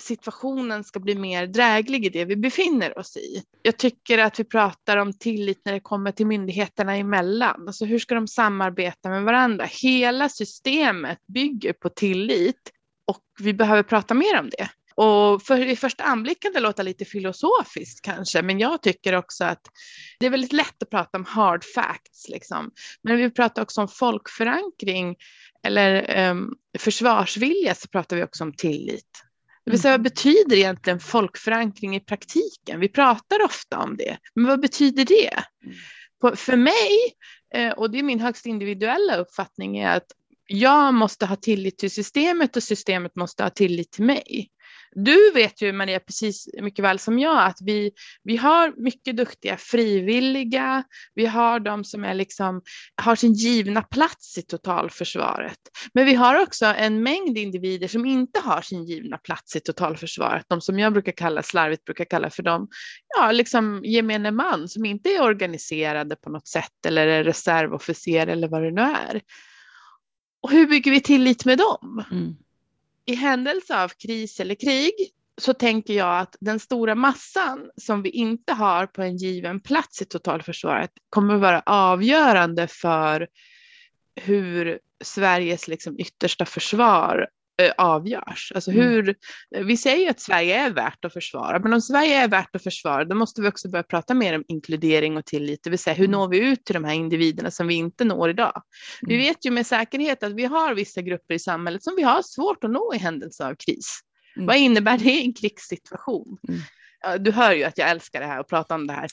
situationen 0.00 0.84
ska 0.84 1.00
bli 1.00 1.14
mer 1.14 1.46
dräglig 1.46 2.06
i 2.06 2.08
det 2.08 2.24
vi 2.24 2.36
befinner 2.36 2.98
oss 2.98 3.16
i. 3.16 3.42
Jag 3.62 3.76
tycker 3.76 4.18
att 4.18 4.40
vi 4.40 4.44
pratar 4.44 4.96
om 4.96 5.12
tillit 5.12 5.62
när 5.64 5.72
det 5.72 5.80
kommer 5.80 6.12
till 6.12 6.26
myndigheterna 6.26 6.96
emellan. 6.96 7.64
Alltså 7.66 7.84
hur 7.84 7.98
ska 7.98 8.14
de 8.14 8.28
samarbeta 8.28 9.08
med 9.08 9.22
varandra? 9.22 9.64
Hela 9.82 10.28
systemet 10.28 11.18
bygger 11.26 11.72
på 11.72 11.88
tillit 11.88 12.72
och 13.10 13.24
vi 13.40 13.52
behöver 13.54 13.82
prata 13.82 14.14
mer 14.14 14.38
om 14.38 14.50
det. 14.50 14.68
Och 14.94 15.42
för 15.42 15.66
i 15.66 15.76
första 15.76 16.04
anblick 16.04 16.42
kan 16.42 16.52
det 16.52 16.60
låta 16.60 16.82
lite 16.82 17.04
filosofiskt 17.04 18.04
kanske, 18.04 18.42
men 18.42 18.58
jag 18.58 18.82
tycker 18.82 19.14
också 19.14 19.44
att 19.44 19.62
det 20.18 20.26
är 20.26 20.30
väldigt 20.30 20.52
lätt 20.52 20.82
att 20.82 20.90
prata 20.90 21.18
om 21.18 21.24
hard 21.24 21.64
facts, 21.74 22.28
liksom. 22.28 22.70
Men 23.02 23.16
vi 23.16 23.30
pratar 23.30 23.62
också 23.62 23.80
om 23.80 23.88
folkförankring 23.88 25.16
eller 25.62 26.28
um, 26.30 26.54
försvarsvilja 26.78 27.74
så 27.74 27.88
pratar 27.88 28.16
vi 28.16 28.24
också 28.24 28.44
om 28.44 28.52
tillit. 28.52 29.24
Det 29.64 29.70
vill 29.70 29.80
säga, 29.80 29.92
vad 29.92 30.00
mm. 30.00 30.02
betyder 30.02 30.56
egentligen 30.56 31.00
folkförankring 31.00 31.96
i 31.96 32.00
praktiken? 32.00 32.80
Vi 32.80 32.88
pratar 32.88 33.44
ofta 33.44 33.78
om 33.78 33.96
det, 33.96 34.18
men 34.34 34.46
vad 34.46 34.60
betyder 34.60 35.04
det? 35.04 35.32
Mm. 35.64 35.76
På, 36.20 36.36
för 36.36 36.56
mig, 36.56 36.98
eh, 37.54 37.72
och 37.72 37.90
det 37.90 37.98
är 37.98 38.02
min 38.02 38.20
högst 38.20 38.46
individuella 38.46 39.16
uppfattning, 39.16 39.78
är 39.78 39.96
att 39.96 40.12
jag 40.52 40.94
måste 40.94 41.26
ha 41.26 41.36
tillit 41.36 41.78
till 41.78 41.90
systemet 41.90 42.56
och 42.56 42.62
systemet 42.62 43.16
måste 43.16 43.42
ha 43.42 43.50
tillit 43.50 43.92
till 43.92 44.04
mig. 44.04 44.50
Du 44.92 45.30
vet 45.34 45.62
ju 45.62 45.72
Maria 45.72 46.00
precis 46.00 46.48
mycket 46.60 46.84
väl 46.84 46.98
som 46.98 47.18
jag 47.18 47.44
att 47.44 47.58
vi, 47.60 47.92
vi 48.22 48.36
har 48.36 48.74
mycket 48.76 49.16
duktiga 49.16 49.56
frivilliga. 49.56 50.84
Vi 51.14 51.26
har 51.26 51.60
de 51.60 51.84
som 51.84 52.04
är 52.04 52.14
liksom, 52.14 52.62
har 53.02 53.16
sin 53.16 53.32
givna 53.32 53.82
plats 53.82 54.38
i 54.38 54.42
totalförsvaret. 54.42 55.58
Men 55.94 56.06
vi 56.06 56.14
har 56.14 56.42
också 56.42 56.66
en 56.66 57.02
mängd 57.02 57.38
individer 57.38 57.88
som 57.88 58.06
inte 58.06 58.40
har 58.40 58.62
sin 58.62 58.84
givna 58.84 59.18
plats 59.18 59.56
i 59.56 59.60
totalförsvaret. 59.60 60.44
De 60.48 60.60
som 60.60 60.78
jag 60.78 60.92
brukar 60.92 61.12
kalla, 61.12 61.42
slarvigt 61.42 61.84
brukar 61.84 62.04
kalla 62.04 62.30
för 62.30 62.42
de 62.42 62.68
ja, 63.16 63.32
liksom 63.32 63.80
gemene 63.84 64.30
man 64.30 64.68
som 64.68 64.84
inte 64.84 65.10
är 65.10 65.22
organiserade 65.22 66.16
på 66.16 66.30
något 66.30 66.48
sätt 66.48 66.86
eller 66.86 67.06
är 67.06 67.24
reservofficer 67.24 68.26
eller 68.26 68.48
vad 68.48 68.62
det 68.62 68.70
nu 68.70 68.82
är. 68.82 69.20
Och 70.40 70.50
hur 70.50 70.66
bygger 70.66 70.90
vi 70.90 71.00
tillit 71.00 71.44
med 71.44 71.58
dem? 71.58 72.04
Mm. 72.10 72.36
i 73.06 73.14
händelse 73.14 73.82
av 73.82 73.88
kris 73.88 74.40
eller 74.40 74.54
krig 74.54 74.92
så 75.40 75.54
tänker 75.54 75.94
jag 75.94 76.20
att 76.20 76.36
den 76.40 76.60
stora 76.60 76.94
massan 76.94 77.70
som 77.76 78.02
vi 78.02 78.10
inte 78.10 78.52
har 78.52 78.86
på 78.86 79.02
en 79.02 79.16
given 79.16 79.60
plats 79.60 80.02
i 80.02 80.04
totalförsvaret 80.04 80.90
kommer 81.10 81.36
vara 81.36 81.62
avgörande 81.66 82.66
för 82.66 83.28
hur 84.14 84.78
Sveriges 85.04 85.68
liksom 85.68 86.00
yttersta 86.00 86.44
försvar 86.44 87.28
avgörs. 87.78 88.52
Alltså 88.54 88.70
mm. 88.70 88.82
hur, 88.82 89.14
mm. 89.54 89.66
Vi 89.66 89.76
säger 89.76 90.10
att 90.10 90.20
Sverige 90.20 90.60
är 90.60 90.70
värt 90.70 91.04
att 91.04 91.12
försvara, 91.12 91.58
men 91.58 91.72
om 91.72 91.80
Sverige 91.80 92.16
är 92.16 92.28
värt 92.28 92.56
att 92.56 92.62
försvara, 92.62 93.04
då 93.04 93.14
måste 93.14 93.42
vi 93.42 93.48
också 93.48 93.68
börja 93.68 93.82
prata 93.82 94.14
mer 94.14 94.34
om 94.34 94.44
inkludering 94.48 95.16
och 95.16 95.26
tillit, 95.26 95.60
det 95.62 95.70
vill 95.70 95.78
säga 95.78 95.94
hur 95.94 96.04
mm. 96.04 96.20
når 96.20 96.28
vi 96.28 96.38
ut 96.38 96.64
till 96.64 96.74
de 96.74 96.84
här 96.84 96.94
individerna 96.94 97.50
som 97.50 97.66
vi 97.66 97.74
inte 97.74 98.04
når 98.04 98.30
idag. 98.30 98.62
Mm. 99.02 99.08
Vi 99.08 99.16
vet 99.16 99.44
ju 99.44 99.50
med 99.50 99.66
säkerhet 99.66 100.22
att 100.22 100.32
vi 100.32 100.44
har 100.44 100.74
vissa 100.74 101.02
grupper 101.02 101.34
i 101.34 101.38
samhället 101.38 101.82
som 101.82 101.96
vi 101.96 102.02
har 102.02 102.22
svårt 102.22 102.64
att 102.64 102.70
nå 102.70 102.94
i 102.94 102.98
händelse 102.98 103.46
av 103.46 103.54
kris. 103.54 104.00
Mm. 104.36 104.46
Vad 104.46 104.56
innebär 104.56 104.98
det 104.98 105.10
i 105.10 105.24
en 105.24 105.34
krigssituation? 105.34 106.38
Mm. 106.48 106.60
Du 107.18 107.32
hör 107.32 107.52
ju 107.52 107.64
att 107.64 107.78
jag 107.78 107.90
älskar 107.90 108.20
det 108.20 108.26
här 108.26 108.40
och 108.40 108.48
prata 108.48 108.74
om 108.74 108.86
det 108.86 108.92
här. 108.92 109.08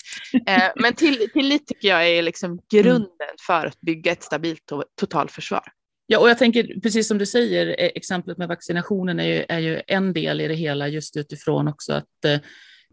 Eh, 0.47 0.71
men 0.75 0.93
till, 0.93 1.29
tillit 1.33 1.67
tycker 1.67 1.87
jag 1.87 2.07
är 2.09 2.21
liksom 2.21 2.51
mm. 2.51 2.63
grunden 2.71 3.35
för 3.47 3.65
att 3.65 3.81
bygga 3.81 4.11
ett 4.11 4.23
stabilt 4.23 4.71
totalförsvar. 4.99 5.63
Ja, 6.09 6.19
och 6.19 6.29
jag 6.29 6.37
tänker 6.37 6.79
precis 6.79 7.07
som 7.07 7.17
du 7.17 7.25
säger, 7.25 7.67
e- 7.67 7.91
exemplet 7.95 8.37
med 8.37 8.47
vaccinationen 8.47 9.19
är 9.19 9.27
ju, 9.27 9.45
är 9.49 9.59
ju 9.59 9.81
en 9.87 10.13
del 10.13 10.41
i 10.41 10.47
det 10.47 10.53
hela 10.53 10.87
just 10.87 11.17
utifrån 11.17 11.67
också 11.67 11.93
att, 11.93 12.25
eh, 12.25 12.39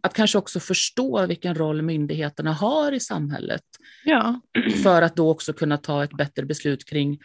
att 0.01 0.15
kanske 0.15 0.39
också 0.39 0.61
förstå 0.61 1.27
vilken 1.27 1.55
roll 1.55 1.83
myndigheterna 1.83 2.53
har 2.53 2.93
i 2.93 3.01
samhället. 3.01 3.63
Ja. 4.05 4.41
För 4.83 5.03
att 5.03 5.17
då 5.17 5.31
också 5.31 5.53
kunna 5.53 5.77
ta 5.77 6.05
ett 6.05 6.17
bättre 6.17 6.45
beslut 6.45 6.85
kring 6.89 7.19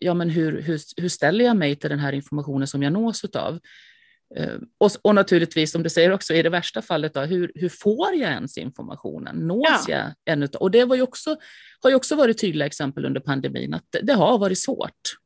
ja, 0.00 0.14
men 0.14 0.30
hur, 0.30 0.62
hur, 0.62 0.80
hur 0.96 1.08
ställer 1.08 1.44
jag 1.44 1.56
mig 1.56 1.76
till 1.76 1.90
den 1.90 1.98
här 1.98 2.12
informationen 2.12 2.66
som 2.66 2.82
jag 2.82 2.92
nås 2.92 3.24
av? 3.24 3.58
Eh, 4.36 4.54
och, 4.78 4.90
och, 5.02 5.14
naturligtvis, 5.14 5.72
som 5.72 5.82
du 5.82 5.90
säger 5.90 6.12
också, 6.12 6.34
i 6.34 6.42
det 6.42 6.50
värsta 6.50 6.82
fallet, 6.82 7.14
då, 7.14 7.20
hur, 7.20 7.52
hur 7.54 7.68
får 7.68 8.14
jag 8.14 8.30
ens 8.30 8.58
informationen? 8.58 9.36
Nås 9.36 9.84
ja. 9.88 9.94
jag 9.94 10.32
ännu? 10.34 10.48
Och 10.60 10.70
det 10.70 10.84
var 10.84 10.96
ju 10.96 11.02
också, 11.02 11.36
har 11.82 11.90
ju 11.90 11.96
också 11.96 12.16
varit 12.16 12.40
tydliga 12.40 12.66
exempel 12.66 13.04
under 13.04 13.20
pandemin, 13.20 13.74
att 13.74 13.86
det, 13.90 14.00
det 14.00 14.12
har 14.12 14.38
varit 14.38 14.58
svårt. 14.58 15.21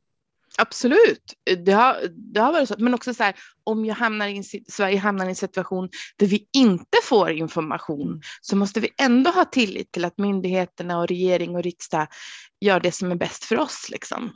Absolut, 0.57 1.33
det 1.65 1.71
har, 1.71 1.97
det 2.33 2.39
har 2.39 2.51
varit 2.51 2.67
så. 2.67 2.75
Men 2.77 2.93
också 2.93 3.13
så 3.13 3.23
här, 3.23 3.35
om 3.63 3.85
jag 3.85 3.95
hamnar 3.95 4.27
i, 4.27 4.43
Sverige 4.67 4.97
hamnar 4.97 5.25
i 5.25 5.29
en 5.29 5.35
situation 5.35 5.89
där 6.17 6.27
vi 6.27 6.47
inte 6.53 6.97
får 7.03 7.31
information 7.31 8.21
så 8.41 8.55
måste 8.55 8.79
vi 8.79 8.89
ändå 8.97 9.31
ha 9.31 9.45
tillit 9.45 9.91
till 9.91 10.05
att 10.05 10.17
myndigheterna 10.17 10.99
och 10.99 11.07
regering 11.07 11.55
och 11.55 11.63
riksdag 11.63 12.07
gör 12.61 12.79
det 12.79 12.91
som 12.91 13.11
är 13.11 13.15
bäst 13.15 13.43
för 13.43 13.59
oss. 13.59 13.87
Liksom. 13.91 14.31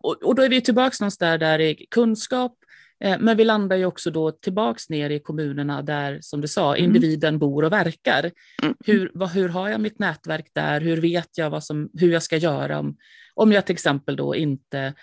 Och, 0.00 0.22
och 0.22 0.34
då 0.34 0.42
är 0.42 0.48
vi 0.48 0.60
tillbaka 0.60 0.96
någonstans 1.00 1.18
där, 1.18 1.60
i 1.60 1.86
kunskap, 1.90 2.58
Eh, 3.04 3.18
men 3.20 3.36
vi 3.36 3.44
landar 3.44 3.76
ju 3.76 3.86
också 3.86 4.10
då 4.10 4.30
tillbaks 4.30 4.88
ner 4.88 5.10
i 5.10 5.20
kommunerna 5.20 5.82
där, 5.82 6.18
som 6.20 6.40
du 6.40 6.48
sa, 6.48 6.76
mm. 6.76 6.84
individen 6.84 7.38
bor 7.38 7.64
och 7.64 7.72
verkar. 7.72 8.30
Mm. 8.62 8.74
Hur, 8.84 9.10
vad, 9.14 9.30
hur 9.30 9.48
har 9.48 9.68
jag 9.68 9.80
mitt 9.80 9.98
nätverk 9.98 10.46
där? 10.52 10.80
Hur 10.80 11.00
vet 11.00 11.38
jag 11.38 11.50
vad 11.50 11.64
som, 11.64 11.90
hur 11.92 12.12
jag 12.12 12.22
ska 12.22 12.36
göra 12.36 12.78
om, 12.78 12.96
om 13.34 13.52
jag 13.52 13.66
till 13.66 13.72
exempel 13.72 14.16
då 14.16 14.36
inte 14.36 14.94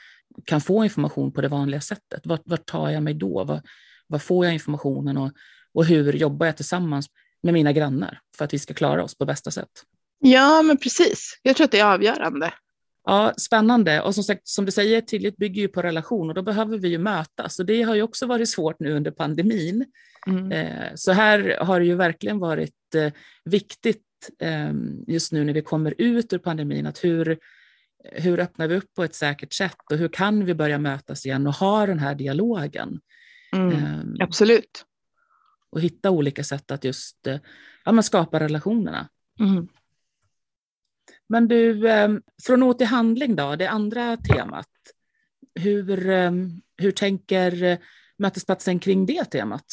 kan 0.46 0.62
få 0.62 0.84
information 0.84 1.34
på 1.34 1.42
det 1.42 1.48
vanliga 1.48 1.82
sättet? 1.82 2.22
Vart, 2.26 2.42
vart 2.46 2.66
tar 2.66 2.90
jag 2.90 3.04
mig 3.04 3.14
då? 3.14 3.44
Var, 3.44 3.62
var 4.08 4.20
får 4.20 4.46
jag 4.46 4.54
informationen 4.54 5.18
och, 5.18 5.32
och 5.74 5.86
hur 5.86 6.14
jobbar 6.14 6.46
jag 6.46 6.56
tillsammans 6.56 7.08
med 7.44 7.54
mina 7.54 7.72
grannar 7.72 8.20
för 8.38 8.46
att 8.46 8.54
vi 8.54 8.60
ska 8.60 8.74
klara 8.74 9.04
oss 9.04 9.18
på 9.18 9.26
bästa 9.26 9.52
sätt? 9.52 9.70
Ja, 10.20 10.62
men 10.62 10.78
precis. 10.78 11.40
Jag 11.42 11.56
tror 11.56 11.66
att 11.66 11.72
det 11.72 11.80
är 11.80 11.94
avgörande. 11.94 12.54
Ja, 13.06 13.34
spännande. 13.38 14.02
Och 14.02 14.16
som 14.16 14.24
sagt, 14.24 14.48
som 14.48 14.66
du 14.66 14.72
säger, 14.72 15.02
tillit 15.02 15.38
bygger 15.38 15.62
ju 15.62 15.68
på 15.68 15.82
relation 15.82 16.30
och 16.30 16.36
då 16.36 16.42
behöver 16.42 16.78
vi 16.78 16.88
ju 16.88 16.98
mötas. 16.98 17.60
Och 17.60 17.66
det 17.66 17.82
har 17.82 17.96
ju 17.96 18.02
också 18.02 18.26
varit 18.26 18.50
svårt 18.50 18.80
nu 18.80 18.94
under 18.94 19.12
pandemin. 19.12 19.86
Mm. 20.28 20.52
Eh, 20.52 20.92
så 20.96 21.12
här 21.12 21.58
har 21.62 21.80
det 21.80 21.86
ju 21.86 21.96
verkligen 21.96 22.40
varit 22.40 22.96
eh, 22.96 23.14
viktigt 23.46 24.02
ehm, 24.40 25.04
just 25.08 25.32
nu 25.32 25.44
när 25.44 25.54
vi 25.54 25.62
kommer 25.62 25.94
ut 25.98 26.34
ur 26.34 26.38
pandemin, 26.38 26.86
att 26.86 27.04
hur, 27.04 27.38
hur 28.12 28.40
öppnar 28.40 28.68
vi 28.68 28.76
upp 28.76 28.94
på 28.94 29.04
ett 29.04 29.16
säkert 29.16 29.54
sätt 29.54 29.92
och 29.92 29.98
hur 29.98 30.08
kan 30.08 30.46
vi 30.46 30.54
börja 30.54 30.78
mötas 30.78 31.26
igen 31.26 31.48
och 31.48 31.54
ha 31.54 31.86
den 31.86 32.00
här 32.00 32.16
dialogen? 32.16 33.02
Mm, 33.56 33.72
ehm, 33.72 34.16
absolut. 34.20 34.86
Och 35.70 35.82
hitta 35.82 36.12
olika 36.12 36.44
sätt 36.44 36.72
att 36.72 36.84
just 36.84 37.28
eh, 37.28 37.38
ja, 37.86 38.02
skapa 38.02 38.40
relationerna. 38.40 39.10
Mm. 39.40 39.68
Men 41.30 41.48
du, 41.48 41.90
ehm, 41.90 42.22
från 42.44 42.64
ord 42.64 42.78
till 42.78 42.88
handling 42.88 43.36
då, 43.36 43.56
det 43.56 43.68
andra 43.68 44.18
temat. 44.18 44.68
Hur, 45.56 46.10
ehm, 46.10 46.62
hur 46.78 46.92
tänker 46.92 47.64
eh, 47.64 47.78
mötesplatsen 48.18 48.80
kring 48.80 49.06
det 49.06 49.26
temat? 49.26 49.66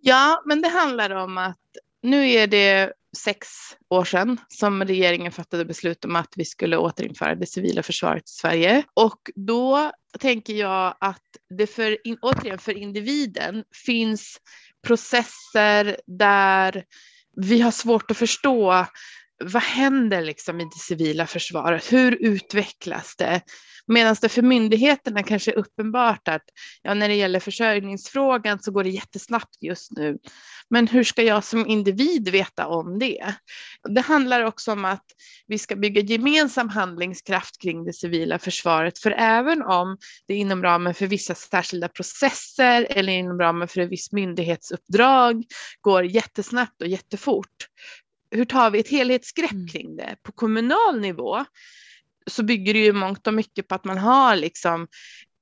Ja, 0.00 0.42
men 0.46 0.62
det 0.62 0.68
handlar 0.68 1.10
om 1.10 1.38
att 1.38 1.58
nu 2.02 2.30
är 2.30 2.46
det 2.46 2.92
sex 3.16 3.48
år 3.90 4.04
sedan 4.04 4.40
som 4.48 4.84
regeringen 4.84 5.32
fattade 5.32 5.64
beslut 5.64 6.04
om 6.04 6.16
att 6.16 6.32
vi 6.36 6.44
skulle 6.44 6.76
återinföra 6.76 7.34
det 7.34 7.46
civila 7.46 7.82
försvaret 7.82 8.22
i 8.22 8.32
Sverige. 8.32 8.84
Och 8.94 9.30
då 9.34 9.92
tänker 10.18 10.54
jag 10.54 10.96
att 11.00 11.26
det 11.58 11.66
för, 11.66 11.98
återigen 12.22 12.58
för 12.58 12.78
individen 12.78 13.64
finns 13.86 14.36
processer 14.86 15.96
där 16.06 16.84
vi 17.36 17.60
har 17.60 17.70
svårt 17.70 18.10
att 18.10 18.16
förstå 18.16 18.86
vad 19.44 19.62
händer 19.62 20.22
liksom 20.22 20.60
i 20.60 20.64
det 20.64 20.78
civila 20.78 21.26
försvaret? 21.26 21.92
Hur 21.92 22.12
utvecklas 22.20 23.16
det? 23.16 23.40
Medan 23.86 24.16
det 24.20 24.28
för 24.28 24.42
myndigheterna 24.42 25.22
kanske 25.22 25.50
är 25.52 25.56
uppenbart 25.56 26.28
att 26.28 26.42
ja, 26.82 26.94
när 26.94 27.08
det 27.08 27.14
gäller 27.14 27.40
försörjningsfrågan 27.40 28.58
så 28.62 28.70
går 28.70 28.84
det 28.84 28.90
jättesnabbt 28.90 29.56
just 29.60 29.92
nu. 29.92 30.18
Men 30.70 30.88
hur 30.88 31.04
ska 31.04 31.22
jag 31.22 31.44
som 31.44 31.66
individ 31.66 32.28
veta 32.28 32.66
om 32.66 32.98
det? 32.98 33.34
Det 33.88 34.00
handlar 34.00 34.42
också 34.42 34.72
om 34.72 34.84
att 34.84 35.04
vi 35.46 35.58
ska 35.58 35.76
bygga 35.76 36.00
gemensam 36.00 36.68
handlingskraft 36.68 37.62
kring 37.62 37.84
det 37.84 37.92
civila 37.92 38.38
försvaret. 38.38 38.98
För 38.98 39.10
även 39.10 39.62
om 39.62 39.98
det 40.28 40.34
inom 40.34 40.62
ramen 40.62 40.94
för 40.94 41.06
vissa 41.06 41.34
särskilda 41.34 41.88
processer 41.88 42.86
eller 42.90 43.12
inom 43.12 43.40
ramen 43.40 43.68
för 43.68 43.80
ett 43.80 43.90
visst 43.90 44.12
myndighetsuppdrag 44.12 45.44
går 45.80 46.04
jättesnabbt 46.04 46.82
och 46.82 46.88
jättefort 46.88 47.66
hur 48.30 48.44
tar 48.44 48.70
vi 48.70 48.78
ett 48.78 48.88
helhetsgrepp 48.88 49.52
mm. 49.52 49.68
kring 49.68 49.96
det? 49.96 50.16
På 50.22 50.32
kommunal 50.32 51.00
nivå 51.00 51.44
så 52.26 52.42
bygger 52.42 52.74
det 52.74 52.80
ju 52.80 52.92
mångt 52.92 53.26
och 53.26 53.34
mycket 53.34 53.68
på 53.68 53.74
att 53.74 53.84
man 53.84 53.98
har 53.98 54.36
liksom 54.36 54.88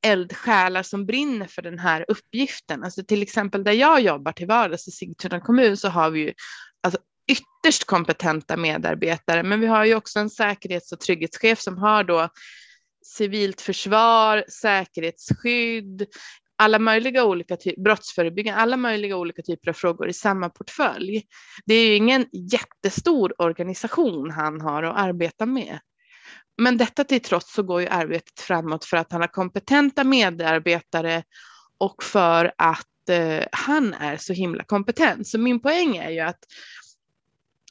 eldsjälar 0.07 0.83
som 0.83 1.07
brinner 1.07 1.47
för 1.47 1.63
den 1.63 1.79
här 1.79 2.05
uppgiften. 2.09 2.85
Alltså 2.85 3.05
till 3.05 3.23
exempel 3.23 3.65
där 3.65 3.73
jag 3.73 4.01
jobbar 4.01 4.33
till 4.33 4.47
vardags 4.47 4.89
i 4.89 4.91
Sigtuna 4.91 5.41
kommun 5.41 5.77
så 5.77 5.89
har 5.89 6.11
vi 6.11 6.21
ju 6.21 6.33
alltså 6.83 7.01
ytterst 7.29 7.85
kompetenta 7.85 8.57
medarbetare, 8.57 9.43
men 9.43 9.61
vi 9.61 9.67
har 9.67 9.85
ju 9.85 9.95
också 9.95 10.19
en 10.19 10.31
säkerhets 10.31 10.93
och 10.93 11.01
trygghetschef 11.01 11.61
som 11.61 11.79
har 11.79 12.05
då 12.05 12.29
civilt 13.05 13.61
försvar, 13.61 14.45
säkerhetsskydd, 14.49 16.07
alla 16.59 16.79
möjliga 16.79 17.25
olika 17.25 17.57
typer, 17.57 17.83
brottsförebyggande, 17.83 18.61
alla 18.61 18.77
möjliga 18.77 19.17
olika 19.17 19.43
typer 19.43 19.69
av 19.69 19.73
frågor 19.73 20.09
i 20.09 20.13
samma 20.13 20.49
portfölj. 20.49 21.23
Det 21.67 21.75
är 21.75 21.89
ju 21.89 21.95
ingen 21.95 22.27
jättestor 22.33 23.43
organisation 23.43 24.31
han 24.31 24.61
har 24.61 24.83
att 24.83 24.97
arbeta 24.97 25.47
med. 25.47 25.79
Men 26.59 26.77
detta 26.77 27.05
till 27.05 27.23
trots 27.23 27.55
så 27.55 27.63
går 27.63 27.81
ju 27.81 27.87
arbetet 27.87 28.41
framåt 28.41 28.85
för 28.85 28.97
att 28.97 29.13
han 29.13 29.21
har 29.21 29.29
kompetenta 29.29 30.05
medarbetare 30.05 31.23
och 31.79 32.03
för 32.03 32.53
att 32.59 33.09
eh, 33.11 33.45
han 33.53 33.95
är 33.95 34.17
så 34.17 34.33
himla 34.33 34.65
kompetent. 34.65 35.29
Så 35.29 35.39
min 35.39 35.61
poäng 35.61 35.97
är 35.97 36.11
ju 36.11 36.21
att 36.21 36.39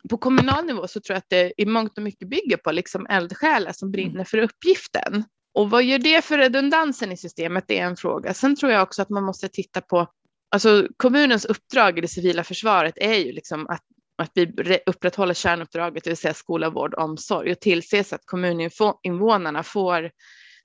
på 0.10 0.18
kommunal 0.18 0.66
nivå 0.66 0.88
så 0.88 1.02
tror 1.02 1.14
jag 1.14 1.18
att 1.18 1.30
det 1.30 1.54
i 1.58 1.66
mångt 1.66 1.98
och 1.98 2.04
mycket 2.04 2.30
bygger 2.30 2.58
på 2.58 2.72
liksom 2.72 3.08
eldsjälar 3.10 3.72
som 3.72 3.92
brinner 3.92 4.24
för 4.24 4.38
uppgiften. 4.38 5.24
Och 5.56 5.70
vad 5.70 5.84
gör 5.84 6.00
det 6.00 6.22
för 6.26 6.38
redundansen 6.38 7.12
i 7.12 7.18
systemet? 7.18 7.66
Det 7.68 7.80
är 7.80 7.86
en 7.86 7.98
fråga. 7.98 8.34
Sen 8.34 8.56
tror 8.56 8.72
jag 8.72 8.84
också 8.84 9.02
att 9.02 9.10
man 9.10 9.24
måste 9.24 9.50
titta 9.50 9.82
på, 9.82 10.08
alltså 10.52 10.88
kommunens 10.98 11.46
uppdrag 11.46 11.98
i 11.98 12.02
det 12.02 12.08
civila 12.08 12.44
försvaret 12.44 12.94
är 12.98 13.14
ju 13.14 13.32
liksom 13.32 13.68
att, 13.68 13.82
att 14.18 14.32
vi 14.34 14.80
upprätthåller 14.86 15.34
kärnuppdraget, 15.34 16.04
det 16.04 16.10
vill 16.10 16.18
säga 16.18 16.34
skola, 16.34 16.70
vård 16.70 16.94
och 16.94 17.04
omsorg 17.04 17.52
och 17.52 17.60
tillses 17.60 18.14
att 18.14 18.26
kommuninvånarna 18.26 19.64
får 19.64 20.12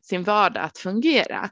sin 0.03 0.23
vardag 0.23 0.65
att 0.65 0.79
fungera. 0.79 1.51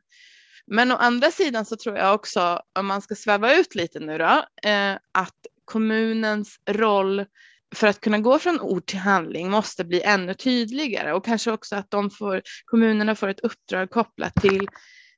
Men 0.66 0.92
å 0.92 0.96
andra 0.96 1.30
sidan 1.30 1.64
så 1.64 1.76
tror 1.76 1.96
jag 1.96 2.14
också, 2.14 2.62
om 2.78 2.86
man 2.86 3.02
ska 3.02 3.14
sväva 3.14 3.54
ut 3.54 3.74
lite 3.74 4.00
nu 4.00 4.18
då, 4.18 4.44
eh, 4.68 4.94
att 5.12 5.36
kommunens 5.64 6.60
roll 6.70 7.24
för 7.74 7.86
att 7.86 8.00
kunna 8.00 8.18
gå 8.18 8.38
från 8.38 8.60
ord 8.60 8.86
till 8.86 8.98
handling 8.98 9.50
måste 9.50 9.84
bli 9.84 10.02
ännu 10.02 10.34
tydligare 10.34 11.12
och 11.12 11.24
kanske 11.24 11.52
också 11.52 11.76
att 11.76 11.90
de 11.90 12.10
får, 12.10 12.42
kommunerna 12.64 13.14
får 13.14 13.28
ett 13.28 13.40
uppdrag 13.40 13.90
kopplat 13.90 14.34
till, 14.34 14.68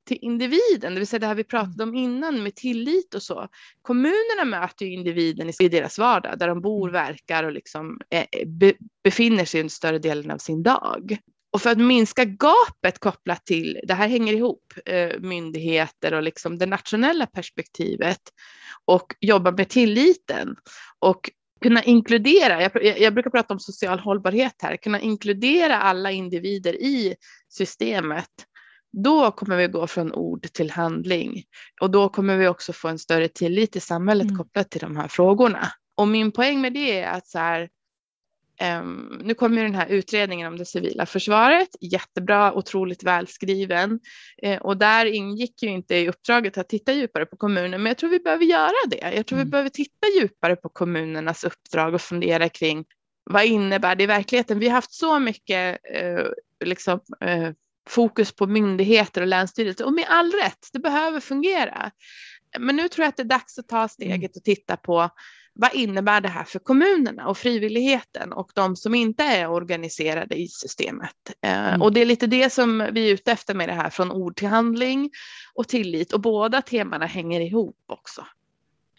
till 0.07 0.19
individen, 0.21 0.95
det 0.95 1.01
vill 1.01 1.07
säga 1.07 1.21
det 1.21 1.27
här 1.27 1.35
vi 1.35 1.45
pratade 1.45 1.83
om 1.83 1.95
innan 1.95 2.43
med 2.43 2.55
tillit 2.55 3.15
och 3.15 3.23
så. 3.23 3.49
Kommunerna 3.83 4.45
möter 4.45 4.87
ju 4.87 4.93
individen 4.93 5.53
i 5.61 5.69
deras 5.69 5.99
vardag 5.99 6.39
där 6.39 6.49
de 6.49 6.61
bor, 6.61 6.89
mm. 6.89 7.07
verkar 7.07 7.45
och 7.45 7.53
liksom 7.53 7.99
be, 8.47 8.73
befinner 9.05 9.45
sig 9.45 9.61
under 9.61 9.71
större 9.71 9.99
delen 9.99 10.31
av 10.31 10.39
sin 10.39 10.63
dag. 10.63 11.19
Och 11.53 11.63
för 11.63 11.71
att 11.71 11.79
minska 11.79 12.25
gapet 12.25 12.99
kopplat 12.99 13.47
till, 13.47 13.81
det 13.83 13.95
här 13.95 14.09
hänger 14.09 14.33
ihop, 14.33 14.73
eh, 14.87 15.21
myndigheter 15.21 16.15
och 16.15 16.23
liksom 16.23 16.59
det 16.59 16.67
nationella 16.67 17.27
perspektivet 17.27 18.21
och 18.85 19.15
jobba 19.21 19.51
med 19.51 19.69
tilliten 19.69 20.57
och 20.99 21.31
kunna 21.63 21.83
inkludera, 21.83 22.63
jag, 22.63 22.99
jag, 22.99 23.15
brukar 23.15 23.31
prata 23.31 23.55
om 23.55 23.61
social 23.61 23.99
hållbarhet 23.99 24.55
här, 24.63 24.77
kunna 24.77 25.01
inkludera 25.01 25.77
alla 25.77 26.11
individer 26.11 26.75
i 26.75 27.15
systemet. 27.49 28.29
Då 28.93 29.31
kommer 29.31 29.57
vi 29.57 29.67
gå 29.67 29.87
från 29.87 30.13
ord 30.13 30.43
till 30.53 30.71
handling 30.71 31.43
och 31.81 31.91
då 31.91 32.09
kommer 32.09 32.37
vi 32.37 32.49
också 32.49 32.73
få 32.73 32.89
en 32.89 32.99
större 32.99 33.29
tillit 33.29 33.77
i 33.77 33.81
samhället 33.81 34.25
mm. 34.25 34.39
kopplat 34.39 34.71
till 34.71 34.81
de 34.81 34.97
här 34.97 35.09
frågorna. 35.09 35.69
Och 35.97 36.09
min 36.09 36.33
poäng 36.33 36.61
med 36.61 36.73
det 36.73 37.01
är 37.01 37.13
att 37.13 37.27
så 37.27 37.39
här, 37.39 37.69
Um, 38.63 39.21
nu 39.25 39.35
kommer 39.35 39.63
den 39.63 39.75
här 39.75 39.87
utredningen 39.87 40.47
om 40.47 40.59
det 40.59 40.65
civila 40.65 41.07
försvaret, 41.07 41.69
jättebra, 41.81 42.53
otroligt 42.53 43.03
välskriven. 43.03 44.01
Uh, 44.47 44.57
och 44.57 44.77
där 44.77 45.07
ingick 45.07 45.63
ju 45.63 45.69
inte 45.69 45.97
i 45.97 46.09
uppdraget 46.09 46.59
att 46.59 46.69
titta 46.69 46.93
djupare 46.93 47.27
på 47.27 47.37
kommunen, 47.37 47.83
men 47.83 47.91
jag 47.91 47.99
tror 47.99 48.11
vi 48.11 48.21
behöver 48.21 48.45
göra 48.45 48.89
det. 48.91 49.17
Jag 49.17 49.27
tror 49.27 49.37
mm. 49.37 49.47
vi 49.47 49.51
behöver 49.51 49.71
titta 49.71 50.07
djupare 50.21 50.57
på 50.57 50.69
kommunernas 50.69 51.45
uppdrag 51.45 51.95
och 51.95 52.01
fundera 52.01 52.49
kring 52.49 52.85
vad 53.25 53.45
innebär 53.45 53.95
det 53.95 54.05
i 54.05 54.07
verkligheten? 54.07 54.59
Vi 54.59 54.69
har 54.69 54.75
haft 54.75 54.93
så 54.93 55.19
mycket 55.19 55.79
uh, 56.03 56.27
liksom, 56.65 57.01
uh, 57.25 57.51
fokus 57.89 58.33
på 58.33 58.47
myndigheter 58.47 59.21
och 59.21 59.27
länsstyrelser 59.27 59.85
och 59.85 59.93
med 59.93 60.05
all 60.09 60.33
rätt, 60.33 60.69
det 60.73 60.79
behöver 60.79 61.21
fungera. 61.21 61.91
Men 62.59 62.77
nu 62.77 62.89
tror 62.89 63.05
jag 63.05 63.09
att 63.09 63.17
det 63.17 63.23
är 63.23 63.25
dags 63.25 63.59
att 63.59 63.69
ta 63.69 63.89
steget 63.89 64.37
och 64.37 64.45
titta 64.45 64.77
på 64.77 65.11
vad 65.61 65.75
innebär 65.75 66.21
det 66.21 66.29
här 66.29 66.45
för 66.45 66.59
kommunerna 66.59 67.29
och 67.29 67.39
frivilligheten 67.39 68.33
och 68.33 68.51
de 68.55 68.77
som 68.77 68.95
inte 68.95 69.23
är 69.23 69.51
organiserade 69.51 70.35
i 70.35 70.49
systemet? 70.49 71.15
Eh, 71.43 71.69
mm. 71.69 71.83
Och 71.83 71.93
det 71.93 72.01
är 72.01 72.07
lite 72.07 72.27
det 72.27 72.53
som 72.53 72.89
vi 72.93 73.09
är 73.09 73.15
ute 73.15 73.33
efter 73.33 73.55
med 73.55 73.69
det 73.69 73.73
här, 73.73 73.91
från 73.91 74.13
ord 74.13 74.37
till 74.37 74.49
handling 74.49 75.11
och 75.55 75.69
tillit. 75.69 76.13
Och 76.13 76.21
båda 76.21 76.63
temana 76.63 77.07
hänger 77.07 77.41
ihop 77.41 77.77
också. 77.87 78.27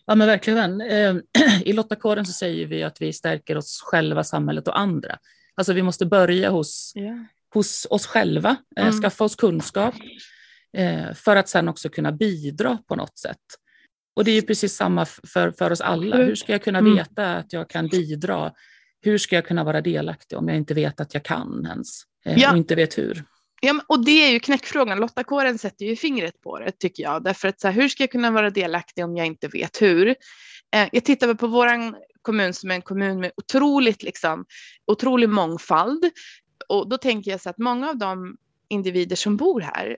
Ja 0.06 0.15
men 0.15 0.27
verkligen. 0.27 0.82
Eh, 0.82 1.15
I 1.65 1.74
Lottakåren 1.74 2.25
så 2.25 2.34
säger 2.34 2.65
vi 2.65 2.84
att 2.84 3.01
vi 3.01 3.13
stärker 3.13 3.58
oss 3.58 3.82
själva, 3.86 4.24
samhället 4.24 4.68
och 4.68 4.80
andra. 4.80 5.18
Alltså 5.56 5.74
vi 5.74 5.84
måste 5.84 6.06
börja 6.06 6.50
hos, 6.50 6.94
yeah. 6.96 7.20
hos 7.53 7.88
oss 7.89 8.06
själva, 8.06 8.56
eh, 8.77 8.88
mm. 8.88 9.01
skaffa 9.01 9.24
oss 9.24 9.36
kunskap 9.36 9.96
för 11.15 11.36
att 11.36 11.50
sen 11.50 11.70
också 11.70 11.89
kunna 11.89 12.12
bidra 12.12 12.77
på 12.88 12.96
något 12.96 13.18
sätt. 13.18 13.38
Och 14.13 14.24
det 14.24 14.32
är 14.32 14.41
precis 14.41 14.75
samma 14.75 15.06
för, 15.06 15.51
för 15.51 15.72
oss 15.72 15.82
alla. 15.82 16.18
Hur 16.18 16.36
ska 16.36 16.51
jag 16.51 16.63
kunna 16.63 16.80
mm. 16.80 16.96
veta 16.96 17.36
att 17.36 17.53
jag 17.53 17.70
kan 17.70 17.88
bidra? 17.88 18.51
Hur 19.01 19.18
ska 19.18 19.36
jag 19.36 19.46
kunna 19.46 19.63
vara 19.63 19.82
delaktig 19.82 20.38
om 20.38 20.48
jag 20.48 20.58
inte 20.58 20.74
vet 20.74 21.00
att 21.00 21.13
jag 21.13 21.24
kan 21.24 21.65
ens? 21.65 22.03
Eh, 22.25 22.39
ja. 22.39 22.51
Och 22.51 22.58
inte 22.58 22.75
vet 22.75 22.98
hur. 22.98 23.24
Ja, 23.62 23.82
och 23.88 24.06
det 24.06 24.25
är 24.25 24.32
ju 24.32 24.39
knäckfrågan. 24.39 25.00
Lotta 25.00 25.24
Kåren 25.24 25.58
sätter 25.58 25.86
ju 25.86 25.96
fingret 25.96 26.41
på 26.41 26.60
det 26.60 26.72
tycker 26.72 27.03
jag. 27.03 27.24
Därför 27.24 27.48
att 27.48 27.62
så 27.62 27.68
här, 27.68 27.75
hur 27.75 27.89
ska 27.89 28.03
jag 28.03 28.12
kunna 28.12 28.32
vara 28.32 28.50
delaktig 28.50 29.06
om 29.06 29.18
jag 29.18 29.27
inte 29.27 29.48
vet 29.48 29.82
hur? 29.82 30.08
Eh, 30.75 30.89
jag 30.91 31.06
tittar 31.06 31.34
på 31.34 31.48
vår 31.48 31.68
kommun 32.22 32.53
som 32.53 32.72
är 32.72 32.75
en 32.75 32.82
kommun 32.82 33.20
med 33.20 33.32
otroligt, 33.38 34.03
liksom, 34.03 34.46
otrolig 34.88 35.30
mångfald. 35.30 36.06
Och 36.70 36.89
då 36.89 36.98
tänker 36.98 37.32
jag 37.32 37.41
så 37.41 37.50
att 37.50 37.58
många 37.58 37.89
av 37.89 37.98
de 37.98 38.38
individer 38.70 39.15
som 39.15 39.38
bor 39.38 39.62
här 39.62 39.98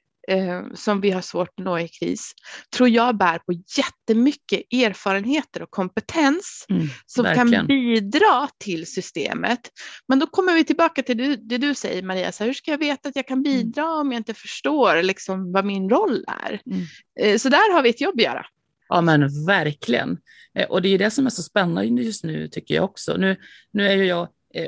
som 0.75 1.01
vi 1.01 1.11
har 1.11 1.21
svårt 1.21 1.49
att 1.57 1.65
nå 1.65 1.79
i 1.79 1.87
kris, 1.87 2.31
tror 2.75 2.89
jag 2.89 3.17
bär 3.17 3.37
på 3.37 3.53
jättemycket 3.77 4.73
erfarenheter 4.73 5.61
och 5.61 5.71
kompetens 5.71 6.65
mm, 6.69 6.87
som 7.05 7.23
verkligen. 7.23 7.51
kan 7.51 7.67
bidra 7.67 8.49
till 8.57 8.85
systemet. 8.87 9.59
Men 10.07 10.19
då 10.19 10.27
kommer 10.27 10.53
vi 10.53 10.63
tillbaka 10.63 11.03
till 11.03 11.17
det, 11.17 11.35
det 11.35 11.57
du 11.57 11.75
säger 11.75 12.03
Maria, 12.03 12.31
så 12.31 12.43
här, 12.43 12.49
hur 12.49 12.53
ska 12.53 12.71
jag 12.71 12.77
veta 12.77 13.09
att 13.09 13.15
jag 13.15 13.27
kan 13.27 13.37
mm. 13.37 13.43
bidra 13.43 13.85
om 13.85 14.11
jag 14.11 14.19
inte 14.19 14.33
förstår 14.33 15.03
liksom, 15.03 15.51
vad 15.51 15.65
min 15.65 15.89
roll 15.89 16.25
är? 16.27 16.61
Mm. 16.65 16.83
Eh, 17.19 17.37
så 17.37 17.49
där 17.49 17.73
har 17.73 17.81
vi 17.81 17.89
ett 17.89 18.01
jobb 18.01 18.15
att 18.15 18.23
göra. 18.23 18.45
Ja 18.89 19.01
men 19.01 19.45
verkligen. 19.45 20.17
Eh, 20.59 20.67
och 20.67 20.81
det 20.81 20.89
är 20.89 20.97
det 20.97 21.11
som 21.11 21.25
är 21.25 21.29
så 21.29 21.43
spännande 21.43 22.03
just 22.03 22.23
nu 22.23 22.47
tycker 22.47 22.75
jag 22.75 22.83
också. 22.83 23.17
Nu, 23.17 23.37
nu 23.71 23.87
är 23.87 23.95
ju 23.95 24.05
jag 24.05 24.27
Eh, 24.27 24.27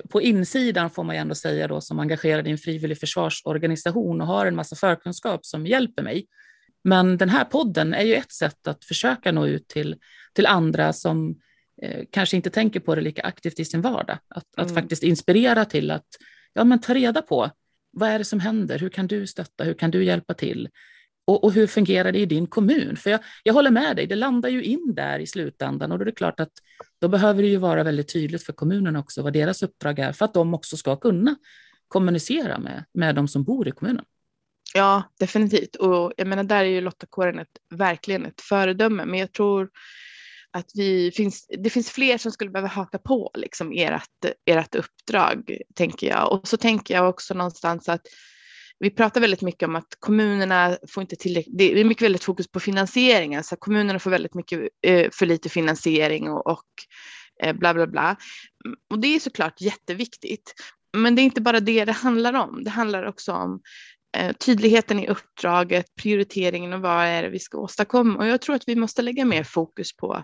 på 0.09 0.21
insidan 0.21 0.89
får 0.89 1.03
man 1.03 1.15
ju 1.15 1.19
ändå 1.19 1.35
säga 1.35 1.67
då 1.67 1.81
som 1.81 1.99
engagerad 1.99 2.47
i 2.47 2.51
en 2.51 2.57
frivillig 2.57 2.99
försvarsorganisation 2.99 4.21
och 4.21 4.27
har 4.27 4.45
en 4.45 4.55
massa 4.55 4.75
förkunskap 4.75 5.45
som 5.45 5.67
hjälper 5.67 6.03
mig. 6.03 6.27
Men 6.83 7.17
den 7.17 7.29
här 7.29 7.45
podden 7.45 7.93
är 7.93 8.03
ju 8.03 8.15
ett 8.15 8.31
sätt 8.31 8.67
att 8.67 8.85
försöka 8.85 9.31
nå 9.31 9.47
ut 9.47 9.67
till, 9.67 9.95
till 10.33 10.45
andra 10.45 10.93
som 10.93 11.39
eh, 11.81 12.05
kanske 12.11 12.35
inte 12.35 12.49
tänker 12.49 12.79
på 12.79 12.95
det 12.95 13.01
lika 13.01 13.21
aktivt 13.21 13.59
i 13.59 13.65
sin 13.65 13.81
vardag. 13.81 14.17
Att, 14.27 14.57
mm. 14.57 14.65
att 14.67 14.73
faktiskt 14.73 15.03
inspirera 15.03 15.65
till 15.65 15.91
att 15.91 16.07
ja, 16.53 16.63
men 16.63 16.81
ta 16.81 16.93
reda 16.93 17.21
på 17.21 17.51
vad 17.91 18.09
är 18.09 18.17
det 18.17 18.25
som 18.25 18.39
händer? 18.39 18.79
Hur 18.79 18.89
kan 18.89 19.07
du 19.07 19.27
stötta? 19.27 19.63
Hur 19.63 19.73
kan 19.73 19.91
du 19.91 20.05
hjälpa 20.05 20.33
till? 20.33 20.69
Och, 21.27 21.43
och, 21.43 21.53
hur 21.53 21.67
fungerar 21.67 22.11
det 22.11 22.19
i 22.19 22.25
din 22.25 22.47
kommun? 22.47 22.95
För 22.95 23.09
jag, 23.09 23.19
jag 23.43 23.53
håller 23.53 23.71
med 23.71 23.95
dig, 23.95 24.07
det 24.07 24.15
landar 24.15 24.49
ju 24.49 24.63
in 24.63 24.93
där 24.95 25.19
i 25.19 25.27
slutändan 25.27 25.91
och 25.91 25.97
då 25.97 26.01
är 26.01 26.05
det 26.05 26.11
klart 26.11 26.39
att 26.39 26.51
då 27.01 27.07
behöver 27.07 27.41
det 27.41 27.47
ju 27.47 27.57
vara 27.57 27.83
väldigt 27.83 28.13
tydligt 28.13 28.43
för 28.43 28.53
kommunen 28.53 28.95
också 28.95 29.21
vad 29.21 29.33
deras 29.33 29.63
uppdrag 29.63 29.99
är 29.99 30.11
för 30.11 30.25
att 30.25 30.33
de 30.33 30.53
också 30.53 30.77
ska 30.77 30.95
kunna 30.95 31.35
kommunicera 31.87 32.59
med, 32.59 32.85
med 32.93 33.15
de 33.15 33.27
som 33.27 33.43
bor 33.43 33.67
i 33.67 33.71
kommunen. 33.71 34.05
Ja, 34.73 35.03
definitivt. 35.19 35.75
Och 35.75 36.13
jag 36.17 36.27
menar, 36.27 36.43
där 36.43 36.63
är 36.63 36.69
ju 36.69 36.81
Lottakåren 36.81 37.39
ett, 37.39 37.57
verkligen 37.69 38.25
ett 38.25 38.41
föredöme, 38.41 39.05
men 39.05 39.19
jag 39.19 39.31
tror 39.31 39.69
att 40.51 40.71
vi 40.73 41.11
finns, 41.11 41.47
det 41.49 41.69
finns 41.69 41.89
fler 41.89 42.17
som 42.17 42.31
skulle 42.31 42.51
behöva 42.51 42.67
haka 42.67 42.97
på 42.97 43.31
liksom 43.33 43.71
ert, 43.75 44.25
ert 44.45 44.75
uppdrag, 44.75 45.57
tänker 45.75 46.07
jag. 46.07 46.31
Och 46.31 46.47
så 46.47 46.57
tänker 46.57 46.93
jag 46.93 47.09
också 47.09 47.33
någonstans 47.33 47.89
att 47.89 48.07
vi 48.79 48.89
pratar 48.89 49.21
väldigt 49.21 49.41
mycket 49.41 49.67
om 49.67 49.75
att 49.75 49.95
kommunerna 49.99 50.77
får 50.89 51.01
inte 51.01 51.15
tillräckligt, 51.15 51.57
det 51.57 51.79
är 51.79 51.83
mycket 51.83 52.05
väldigt 52.05 52.23
fokus 52.23 52.47
på 52.47 52.59
finansieringen, 52.59 53.43
så 53.43 53.55
kommunerna 53.55 53.99
får 53.99 54.11
väldigt 54.11 54.33
mycket 54.33 54.59
eh, 54.87 55.09
för 55.11 55.25
lite 55.25 55.49
finansiering 55.49 56.29
och, 56.29 56.47
och 56.47 56.65
eh, 57.43 57.53
bla 57.53 57.73
bla 57.73 57.87
bla. 57.87 58.15
Mm, 58.65 58.77
och 58.89 58.99
det 58.99 59.15
är 59.15 59.19
såklart 59.19 59.61
jätteviktigt. 59.61 60.53
Men 60.97 61.15
det 61.15 61.21
är 61.21 61.23
inte 61.23 61.41
bara 61.41 61.59
det 61.59 61.85
det 61.85 61.91
handlar 61.91 62.33
om. 62.33 62.63
Det 62.63 62.69
handlar 62.69 63.03
också 63.03 63.33
om 63.33 63.61
eh, 64.17 64.33
tydligheten 64.33 64.99
i 64.99 65.07
uppdraget, 65.07 65.85
prioriteringen 66.01 66.73
och 66.73 66.81
vad 66.81 67.05
är 67.05 67.23
det 67.23 67.29
vi 67.29 67.39
ska 67.39 67.57
åstadkomma. 67.57 68.19
Och 68.19 68.27
jag 68.27 68.41
tror 68.41 68.55
att 68.55 68.67
vi 68.67 68.75
måste 68.75 69.01
lägga 69.01 69.25
mer 69.25 69.43
fokus 69.43 69.97
på 69.97 70.23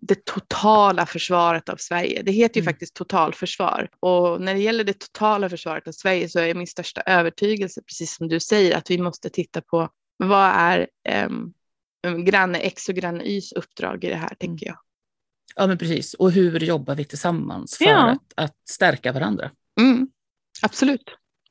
det 0.00 0.24
totala 0.24 1.06
försvaret 1.06 1.68
av 1.68 1.76
Sverige. 1.76 2.22
Det 2.22 2.32
heter 2.32 2.60
ju 2.60 2.62
mm. 2.62 2.72
faktiskt 2.72 2.94
totalförsvar 2.94 3.88
och 4.00 4.40
när 4.40 4.54
det 4.54 4.60
gäller 4.60 4.84
det 4.84 4.98
totala 4.98 5.48
försvaret 5.48 5.88
av 5.88 5.92
Sverige 5.92 6.28
så 6.28 6.38
är 6.38 6.54
min 6.54 6.66
största 6.66 7.00
övertygelse, 7.00 7.82
precis 7.82 8.16
som 8.16 8.28
du 8.28 8.40
säger, 8.40 8.76
att 8.76 8.90
vi 8.90 8.98
måste 8.98 9.30
titta 9.30 9.60
på 9.60 9.88
vad 10.16 10.50
är 10.54 10.88
eh, 11.08 11.28
granne 12.24 12.58
X 12.58 12.88
och 12.88 12.94
granne 12.94 13.24
Ys 13.24 13.52
uppdrag 13.52 14.04
i 14.04 14.08
det 14.08 14.16
här, 14.16 14.34
tänker 14.34 14.66
jag. 14.66 14.78
Ja, 15.56 15.66
men 15.66 15.78
precis. 15.78 16.14
Och 16.14 16.32
hur 16.32 16.60
jobbar 16.60 16.94
vi 16.94 17.04
tillsammans 17.04 17.78
för 17.78 17.84
ja. 17.84 18.10
att, 18.10 18.32
att 18.34 18.56
stärka 18.70 19.12
varandra? 19.12 19.50
Mm. 19.80 20.08
Absolut. 20.62 21.04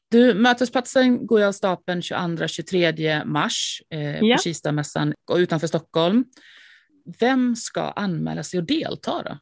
Du, 0.09 0.33
mötesplatsen 0.33 1.27
går 1.27 1.43
av 1.43 1.51
stapeln 1.51 2.01
22-23 2.01 3.25
mars 3.25 3.81
eh, 3.89 4.19
ja. 4.19 4.35
på 4.35 4.41
Kistamässan 4.43 5.13
utanför 5.35 5.67
Stockholm. 5.67 6.25
Vem 7.19 7.55
ska 7.55 7.81
anmäla 7.81 8.43
sig 8.43 8.59
och 8.59 8.65
delta 8.65 9.23
då? 9.23 9.37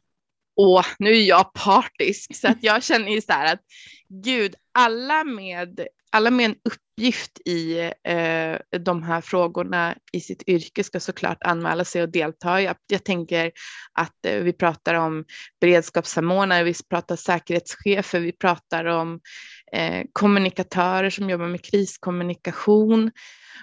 Åh, 0.56 0.86
nu 0.98 1.10
är 1.10 1.22
jag 1.22 1.52
partisk 1.52 2.36
så 2.36 2.48
att 2.48 2.62
jag 2.62 2.82
känner 2.82 3.12
ju 3.12 3.20
så 3.20 3.32
här 3.32 3.52
att 3.54 3.60
gud, 4.08 4.54
alla 4.74 5.24
med, 5.24 5.86
alla 6.12 6.30
med 6.30 6.46
en 6.46 6.56
uppgift 6.64 7.40
i 7.44 7.78
eh, 8.04 8.78
de 8.80 9.02
här 9.02 9.20
frågorna 9.20 9.96
i 10.12 10.20
sitt 10.20 10.42
yrke 10.48 10.84
ska 10.84 11.00
såklart 11.00 11.38
anmäla 11.40 11.84
sig 11.84 12.02
och 12.02 12.08
delta. 12.08 12.62
Jag, 12.62 12.76
jag 12.86 13.04
tänker 13.04 13.52
att 13.92 14.26
eh, 14.26 14.38
vi 14.38 14.52
pratar 14.52 14.94
om 14.94 15.24
beredskapssamordnare, 15.60 16.64
vi 16.64 16.74
pratar 16.90 17.16
säkerhetschefer, 17.16 18.20
vi 18.20 18.32
pratar 18.32 18.84
om 18.84 19.20
eh, 19.72 20.04
kommunikatörer 20.12 21.10
som 21.10 21.30
jobbar 21.30 21.48
med 21.48 21.64
kriskommunikation. 21.64 23.10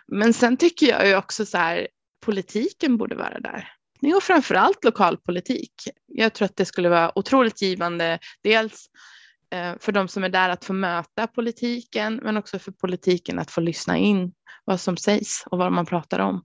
Men 0.08 0.34
sen 0.34 0.58
tycker 0.58 0.88
jag 0.88 1.08
ju 1.08 1.16
också 1.16 1.46
så 1.46 1.58
här, 1.58 1.88
politiken 2.26 2.98
borde 2.98 3.16
vara 3.16 3.40
där 3.40 3.70
och 4.12 4.24
framför 4.24 4.56
allt 4.56 4.84
lokalpolitik. 4.84 5.74
Jag 6.08 6.34
tror 6.34 6.46
att 6.46 6.56
det 6.56 6.66
skulle 6.66 6.90
vara 6.90 7.20
otroligt 7.20 7.62
givande, 7.62 8.20
dels 8.44 8.86
eh, 9.54 9.74
för 9.80 9.92
de 9.92 10.08
som 10.08 10.24
är 10.24 10.30
där 10.30 10.50
att 10.50 10.66
få 10.66 10.74
möta 10.74 11.28
politiken, 11.28 12.20
men 12.24 12.38
också 12.38 12.60
för 12.60 12.72
politiken 12.72 13.40
att 13.40 13.52
få 13.52 13.62
lyssna 13.62 13.98
in 13.98 14.34
vad 14.66 14.80
som 14.80 14.98
sägs 14.98 15.44
och 15.46 15.58
vad 15.58 15.72
man 15.72 15.86
pratar 15.86 16.20
om. 16.20 16.44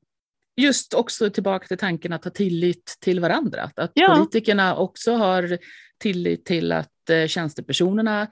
Just 0.57 0.95
också 0.95 1.31
tillbaka 1.31 1.67
till 1.67 1.79
tanken 1.79 2.13
att 2.13 2.25
ha 2.25 2.31
tillit 2.31 2.97
till 3.01 3.21
varandra, 3.21 3.71
att 3.77 3.93
ja. 3.95 4.15
politikerna 4.15 4.77
också 4.77 5.13
har 5.13 5.59
tillit 5.99 6.45
till 6.45 6.73
att 6.73 7.11
eh, 7.11 7.27
tjänstepersonerna 7.27 8.27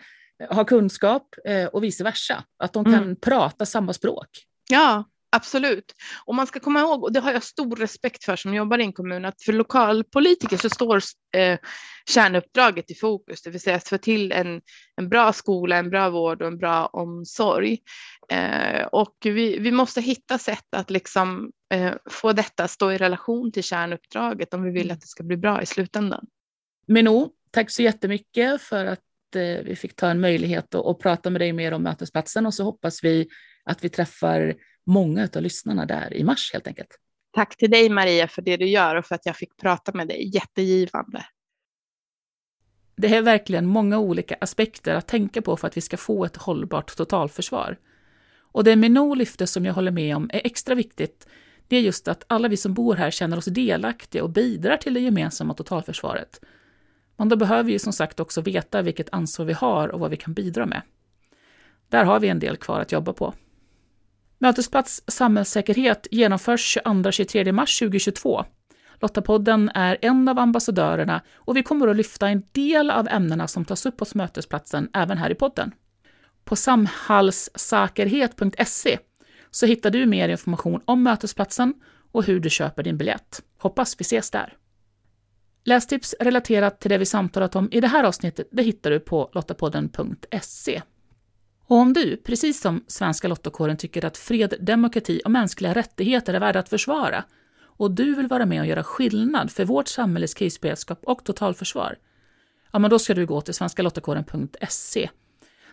har 0.50 0.64
kunskap 0.64 1.34
eh, 1.44 1.66
och 1.66 1.84
vice 1.84 2.04
versa, 2.04 2.44
att 2.58 2.72
de 2.72 2.84
kan 2.84 2.94
mm. 2.94 3.16
prata 3.16 3.66
samma 3.66 3.92
språk. 3.92 4.28
Ja, 4.68 5.04
Absolut. 5.30 5.94
Och 6.24 6.34
man 6.34 6.46
ska 6.46 6.60
komma 6.60 6.80
ihåg, 6.80 7.04
och 7.04 7.12
det 7.12 7.20
har 7.20 7.32
jag 7.32 7.42
stor 7.42 7.76
respekt 7.76 8.24
för 8.24 8.36
som 8.36 8.54
jobbar 8.54 8.78
i 8.78 8.82
en 8.82 8.92
kommun, 8.92 9.24
att 9.24 9.42
för 9.42 9.52
lokalpolitiker 9.52 10.56
så 10.56 10.70
står 10.70 11.00
eh, 11.36 11.58
kärnuppdraget 12.10 12.90
i 12.90 12.94
fokus, 12.94 13.42
det 13.42 13.50
vill 13.50 13.60
säga 13.60 13.76
att 13.76 13.88
få 13.88 13.98
till 13.98 14.32
en, 14.32 14.60
en 14.96 15.08
bra 15.08 15.32
skola, 15.32 15.76
en 15.76 15.90
bra 15.90 16.10
vård 16.10 16.42
och 16.42 16.48
en 16.48 16.58
bra 16.58 16.86
omsorg. 16.86 17.78
Eh, 18.32 18.86
och 18.86 19.16
vi, 19.22 19.58
vi 19.58 19.72
måste 19.72 20.00
hitta 20.00 20.38
sätt 20.38 20.74
att 20.76 20.90
liksom, 20.90 21.50
eh, 21.74 21.94
få 22.10 22.32
detta 22.32 22.64
att 22.64 22.70
stå 22.70 22.92
i 22.92 22.98
relation 22.98 23.52
till 23.52 23.62
kärnuppdraget 23.62 24.54
om 24.54 24.62
vi 24.62 24.70
vill 24.70 24.90
att 24.90 25.00
det 25.00 25.06
ska 25.06 25.22
bli 25.22 25.36
bra 25.36 25.62
i 25.62 25.66
slutändan. 25.66 26.26
Minou, 26.86 27.30
tack 27.50 27.70
så 27.70 27.82
jättemycket 27.82 28.62
för 28.62 28.84
att 28.84 29.00
eh, 29.34 29.64
vi 29.64 29.76
fick 29.76 29.96
ta 29.96 30.08
en 30.08 30.20
möjlighet 30.20 30.74
att, 30.74 30.86
att 30.86 30.98
prata 30.98 31.30
med 31.30 31.40
dig 31.40 31.52
mer 31.52 31.72
om 31.72 31.82
mötesplatsen 31.82 32.46
och 32.46 32.54
så 32.54 32.64
hoppas 32.64 33.04
vi 33.04 33.28
att 33.64 33.84
vi 33.84 33.88
träffar 33.88 34.54
många 34.87 35.29
av 35.37 35.42
lyssnarna 35.42 35.87
där 35.87 36.14
i 36.14 36.25
mars 36.25 36.51
helt 36.53 36.66
enkelt. 36.66 36.99
Tack 37.33 37.57
till 37.57 37.70
dig 37.70 37.88
Maria 37.88 38.29
för 38.29 38.42
det 38.42 38.57
du 38.57 38.68
gör 38.68 38.96
och 38.96 39.07
för 39.07 39.14
att 39.14 39.27
jag 39.27 39.37
fick 39.37 39.57
prata 39.57 39.92
med 39.92 40.09
dig. 40.09 40.31
Jättegivande. 40.35 41.27
Det 42.96 43.16
är 43.16 43.22
verkligen 43.22 43.66
många 43.66 43.99
olika 43.99 44.37
aspekter 44.40 44.94
att 44.94 45.09
tänka 45.09 45.42
på 45.42 45.57
för 45.57 45.66
att 45.66 45.77
vi 45.77 45.81
ska 45.81 45.96
få 45.96 46.25
ett 46.25 46.37
hållbart 46.37 46.96
totalförsvar. 46.96 47.79
Och 48.38 48.64
det 48.64 48.77
Minou 48.77 49.14
lyfte 49.14 49.46
som 49.46 49.64
jag 49.64 49.75
håller 49.75 49.90
med 49.90 50.16
om 50.16 50.31
är 50.33 50.46
extra 50.46 50.75
viktigt, 50.75 51.27
det 51.68 51.77
är 51.77 51.81
just 51.81 52.09
att 52.09 52.25
alla 52.27 52.49
vi 52.49 52.57
som 52.57 52.75
bor 52.75 52.94
här 52.94 53.11
känner 53.11 53.37
oss 53.37 53.44
delaktiga 53.44 54.22
och 54.22 54.31
bidrar 54.31 54.77
till 54.77 54.94
det 54.94 55.01
gemensamma 55.01 55.55
totalförsvaret. 55.55 56.40
Men 57.16 57.29
då 57.29 57.37
behöver 57.37 57.62
vi 57.62 57.79
som 57.79 57.92
sagt 57.92 58.20
också 58.20 58.40
veta 58.40 58.83
vilket 58.83 59.12
ansvar 59.12 59.46
vi 59.46 59.53
har 59.53 59.88
och 59.88 60.01
vad 60.01 60.11
vi 60.11 60.16
kan 60.16 60.35
bidra 60.35 60.66
med. 60.66 60.83
Där 61.88 62.05
har 62.05 62.20
vi 62.20 62.29
en 62.29 62.38
del 62.38 62.57
kvar 62.57 62.81
att 62.81 62.92
jobba 62.92 63.12
på. 63.12 63.35
Mötesplats 64.38 65.03
samhällssäkerhet 65.07 66.07
genomförs 66.11 66.79
22-23 66.85 67.53
mars 67.53 67.79
2022. 67.79 68.44
Lottapodden 69.01 69.70
är 69.75 69.99
en 70.03 70.29
av 70.29 70.38
ambassadörerna 70.38 71.22
och 71.35 71.57
vi 71.57 71.62
kommer 71.62 71.88
att 71.88 71.96
lyfta 71.96 72.29
en 72.29 72.42
del 72.53 72.90
av 72.90 73.09
ämnena 73.09 73.49
som 73.49 73.64
tas 73.64 73.87
upp 73.87 74.01
hos 74.01 74.14
Mötesplatsen 74.14 74.88
även 74.92 75.18
här 75.18 75.31
i 75.31 75.35
podden. 75.35 75.72
På 76.44 76.57
samhallssäkerhet.se 76.57 78.99
så 79.51 79.66
hittar 79.66 79.90
du 79.90 80.07
mer 80.07 80.29
information 80.29 80.81
om 80.85 81.03
Mötesplatsen 81.03 81.75
och 82.12 82.25
hur 82.25 82.40
du 82.40 82.51
köper 82.51 82.83
din 82.83 82.99
biljett. 82.99 83.42
Hoppas 83.59 84.01
vi 84.01 84.03
ses 84.03 84.31
där. 84.31 84.57
Lästips 85.64 86.14
relaterat 86.20 86.81
till 86.81 86.90
det 86.90 86.99
vi 86.99 87.07
samtalat 87.07 87.57
om 87.57 87.68
i 87.72 87.81
det 87.81 87.88
här 87.88 88.05
avsnittet 88.05 88.49
det 88.53 88.62
hittar 88.62 88.90
du 88.90 89.01
på 89.01 89.31
lottapodden.se. 89.33 90.83
Och 91.68 91.76
om 91.76 91.92
du, 91.92 92.16
precis 92.16 92.61
som 92.61 92.85
Svenska 92.87 93.29
Lottokåren, 93.29 93.76
tycker 93.76 94.05
att 94.05 94.16
fred, 94.16 94.55
demokrati 94.61 95.20
och 95.24 95.31
mänskliga 95.31 95.74
rättigheter 95.74 96.35
är 96.35 96.40
värda 96.40 96.59
att 96.61 96.68
försvara 96.68 97.24
och 97.79 97.90
du 97.90 98.14
vill 98.14 98.26
vara 98.26 98.46
med 98.46 98.61
och 98.61 98.66
göra 98.66 98.85
skillnad 98.85 99.50
för 99.50 99.64
vårt 99.64 99.88
samhälles 99.88 100.35
krisberedskap 100.35 101.00
och 101.02 101.24
totalförsvar, 101.24 101.96
ja, 102.72 102.79
men 102.79 102.90
då 102.90 102.98
ska 102.98 103.14
du 103.14 103.26
gå 103.26 103.40
till 103.40 103.55
svenskalottakåren.se. 103.55 105.11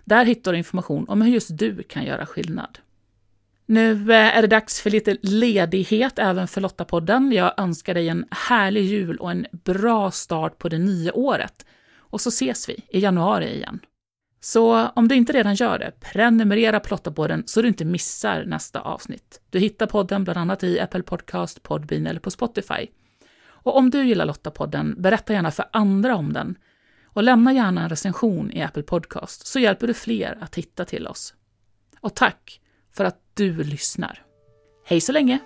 Där 0.06 0.25
hittar 0.25 0.51
du 0.51 0.58
information 0.58 1.06
om 1.10 1.21
hur 1.21 1.34
just 1.34 1.58
du 1.58 1.84
kan 1.84 2.06
göra 2.06 2.25
skillnad. 2.25 2.79
Nu 3.65 4.13
eh, 4.13 4.38
är 4.38 4.41
det 4.41 4.47
dags 4.47 4.82
för 4.82 4.89
lite 4.89 5.17
ledighet 5.21 6.19
även 6.19 6.47
för 6.47 6.62
Lottapodden. 6.62 7.32
Jag 7.32 7.53
önskar 7.58 7.93
dig 7.93 8.10
en 8.10 8.25
härlig 8.32 8.84
jul 8.84 9.17
och 9.17 9.32
en 9.32 9.45
bra 9.51 10.12
start 10.12 10.58
på 10.58 10.69
det 10.69 10.77
nya 10.77 11.13
året. 11.13 11.65
Och 11.97 12.21
så 12.21 12.29
ses 12.29 12.69
vi 12.69 12.73
i 12.89 12.99
januari 12.99 13.56
igen. 13.56 13.79
Så 14.43 14.88
om 14.88 15.08
du 15.08 15.15
inte 15.15 15.34
redan 15.34 15.56
gör 15.56 15.79
det, 15.79 15.91
prenumerera 15.99 16.79
på 16.79 16.89
Lottapodden 16.89 17.43
så 17.45 17.62
du 17.62 17.67
inte 17.67 17.86
missar 17.86 18.45
nästa 18.45 18.79
avsnitt. 18.82 19.41
Du 19.49 19.60
hittar 19.60 19.88
podden 19.88 20.23
bland 20.23 20.39
annat 20.39 20.63
i 20.63 20.79
Apple 20.79 21.03
Podcast, 21.03 21.63
Podbean 21.63 22.08
eller 22.08 22.19
på 22.19 22.32
Spotify. 22.32 22.88
Och 23.45 23.77
om 23.77 23.89
du 23.89 24.03
gillar 24.03 24.25
Lottapodden, 24.25 25.01
berätta 25.01 25.34
gärna 25.34 25.51
för 25.51 25.65
andra 25.71 26.15
om 26.15 26.34
den. 26.34 26.56
Och 27.06 27.23
lämna 27.23 27.53
gärna 27.53 27.84
en 27.84 27.89
recension 27.89 28.51
i 28.51 28.62
Apple 28.62 28.84
Podcast 28.84 29.47
så 29.47 29.60
hjälper 29.60 29.88
du 29.88 29.93
fler 29.93 30.38
att 30.41 30.56
hitta 30.56 30.86
till 30.86 31.08
oss. 31.08 31.34
Och 31.99 32.15
tack 32.15 32.62
för 32.95 33.06
att 33.06 33.19
du 33.34 33.63
lyssnar. 33.63 34.25
Hej 34.86 35.01
så 35.01 35.12
länge! 35.12 35.39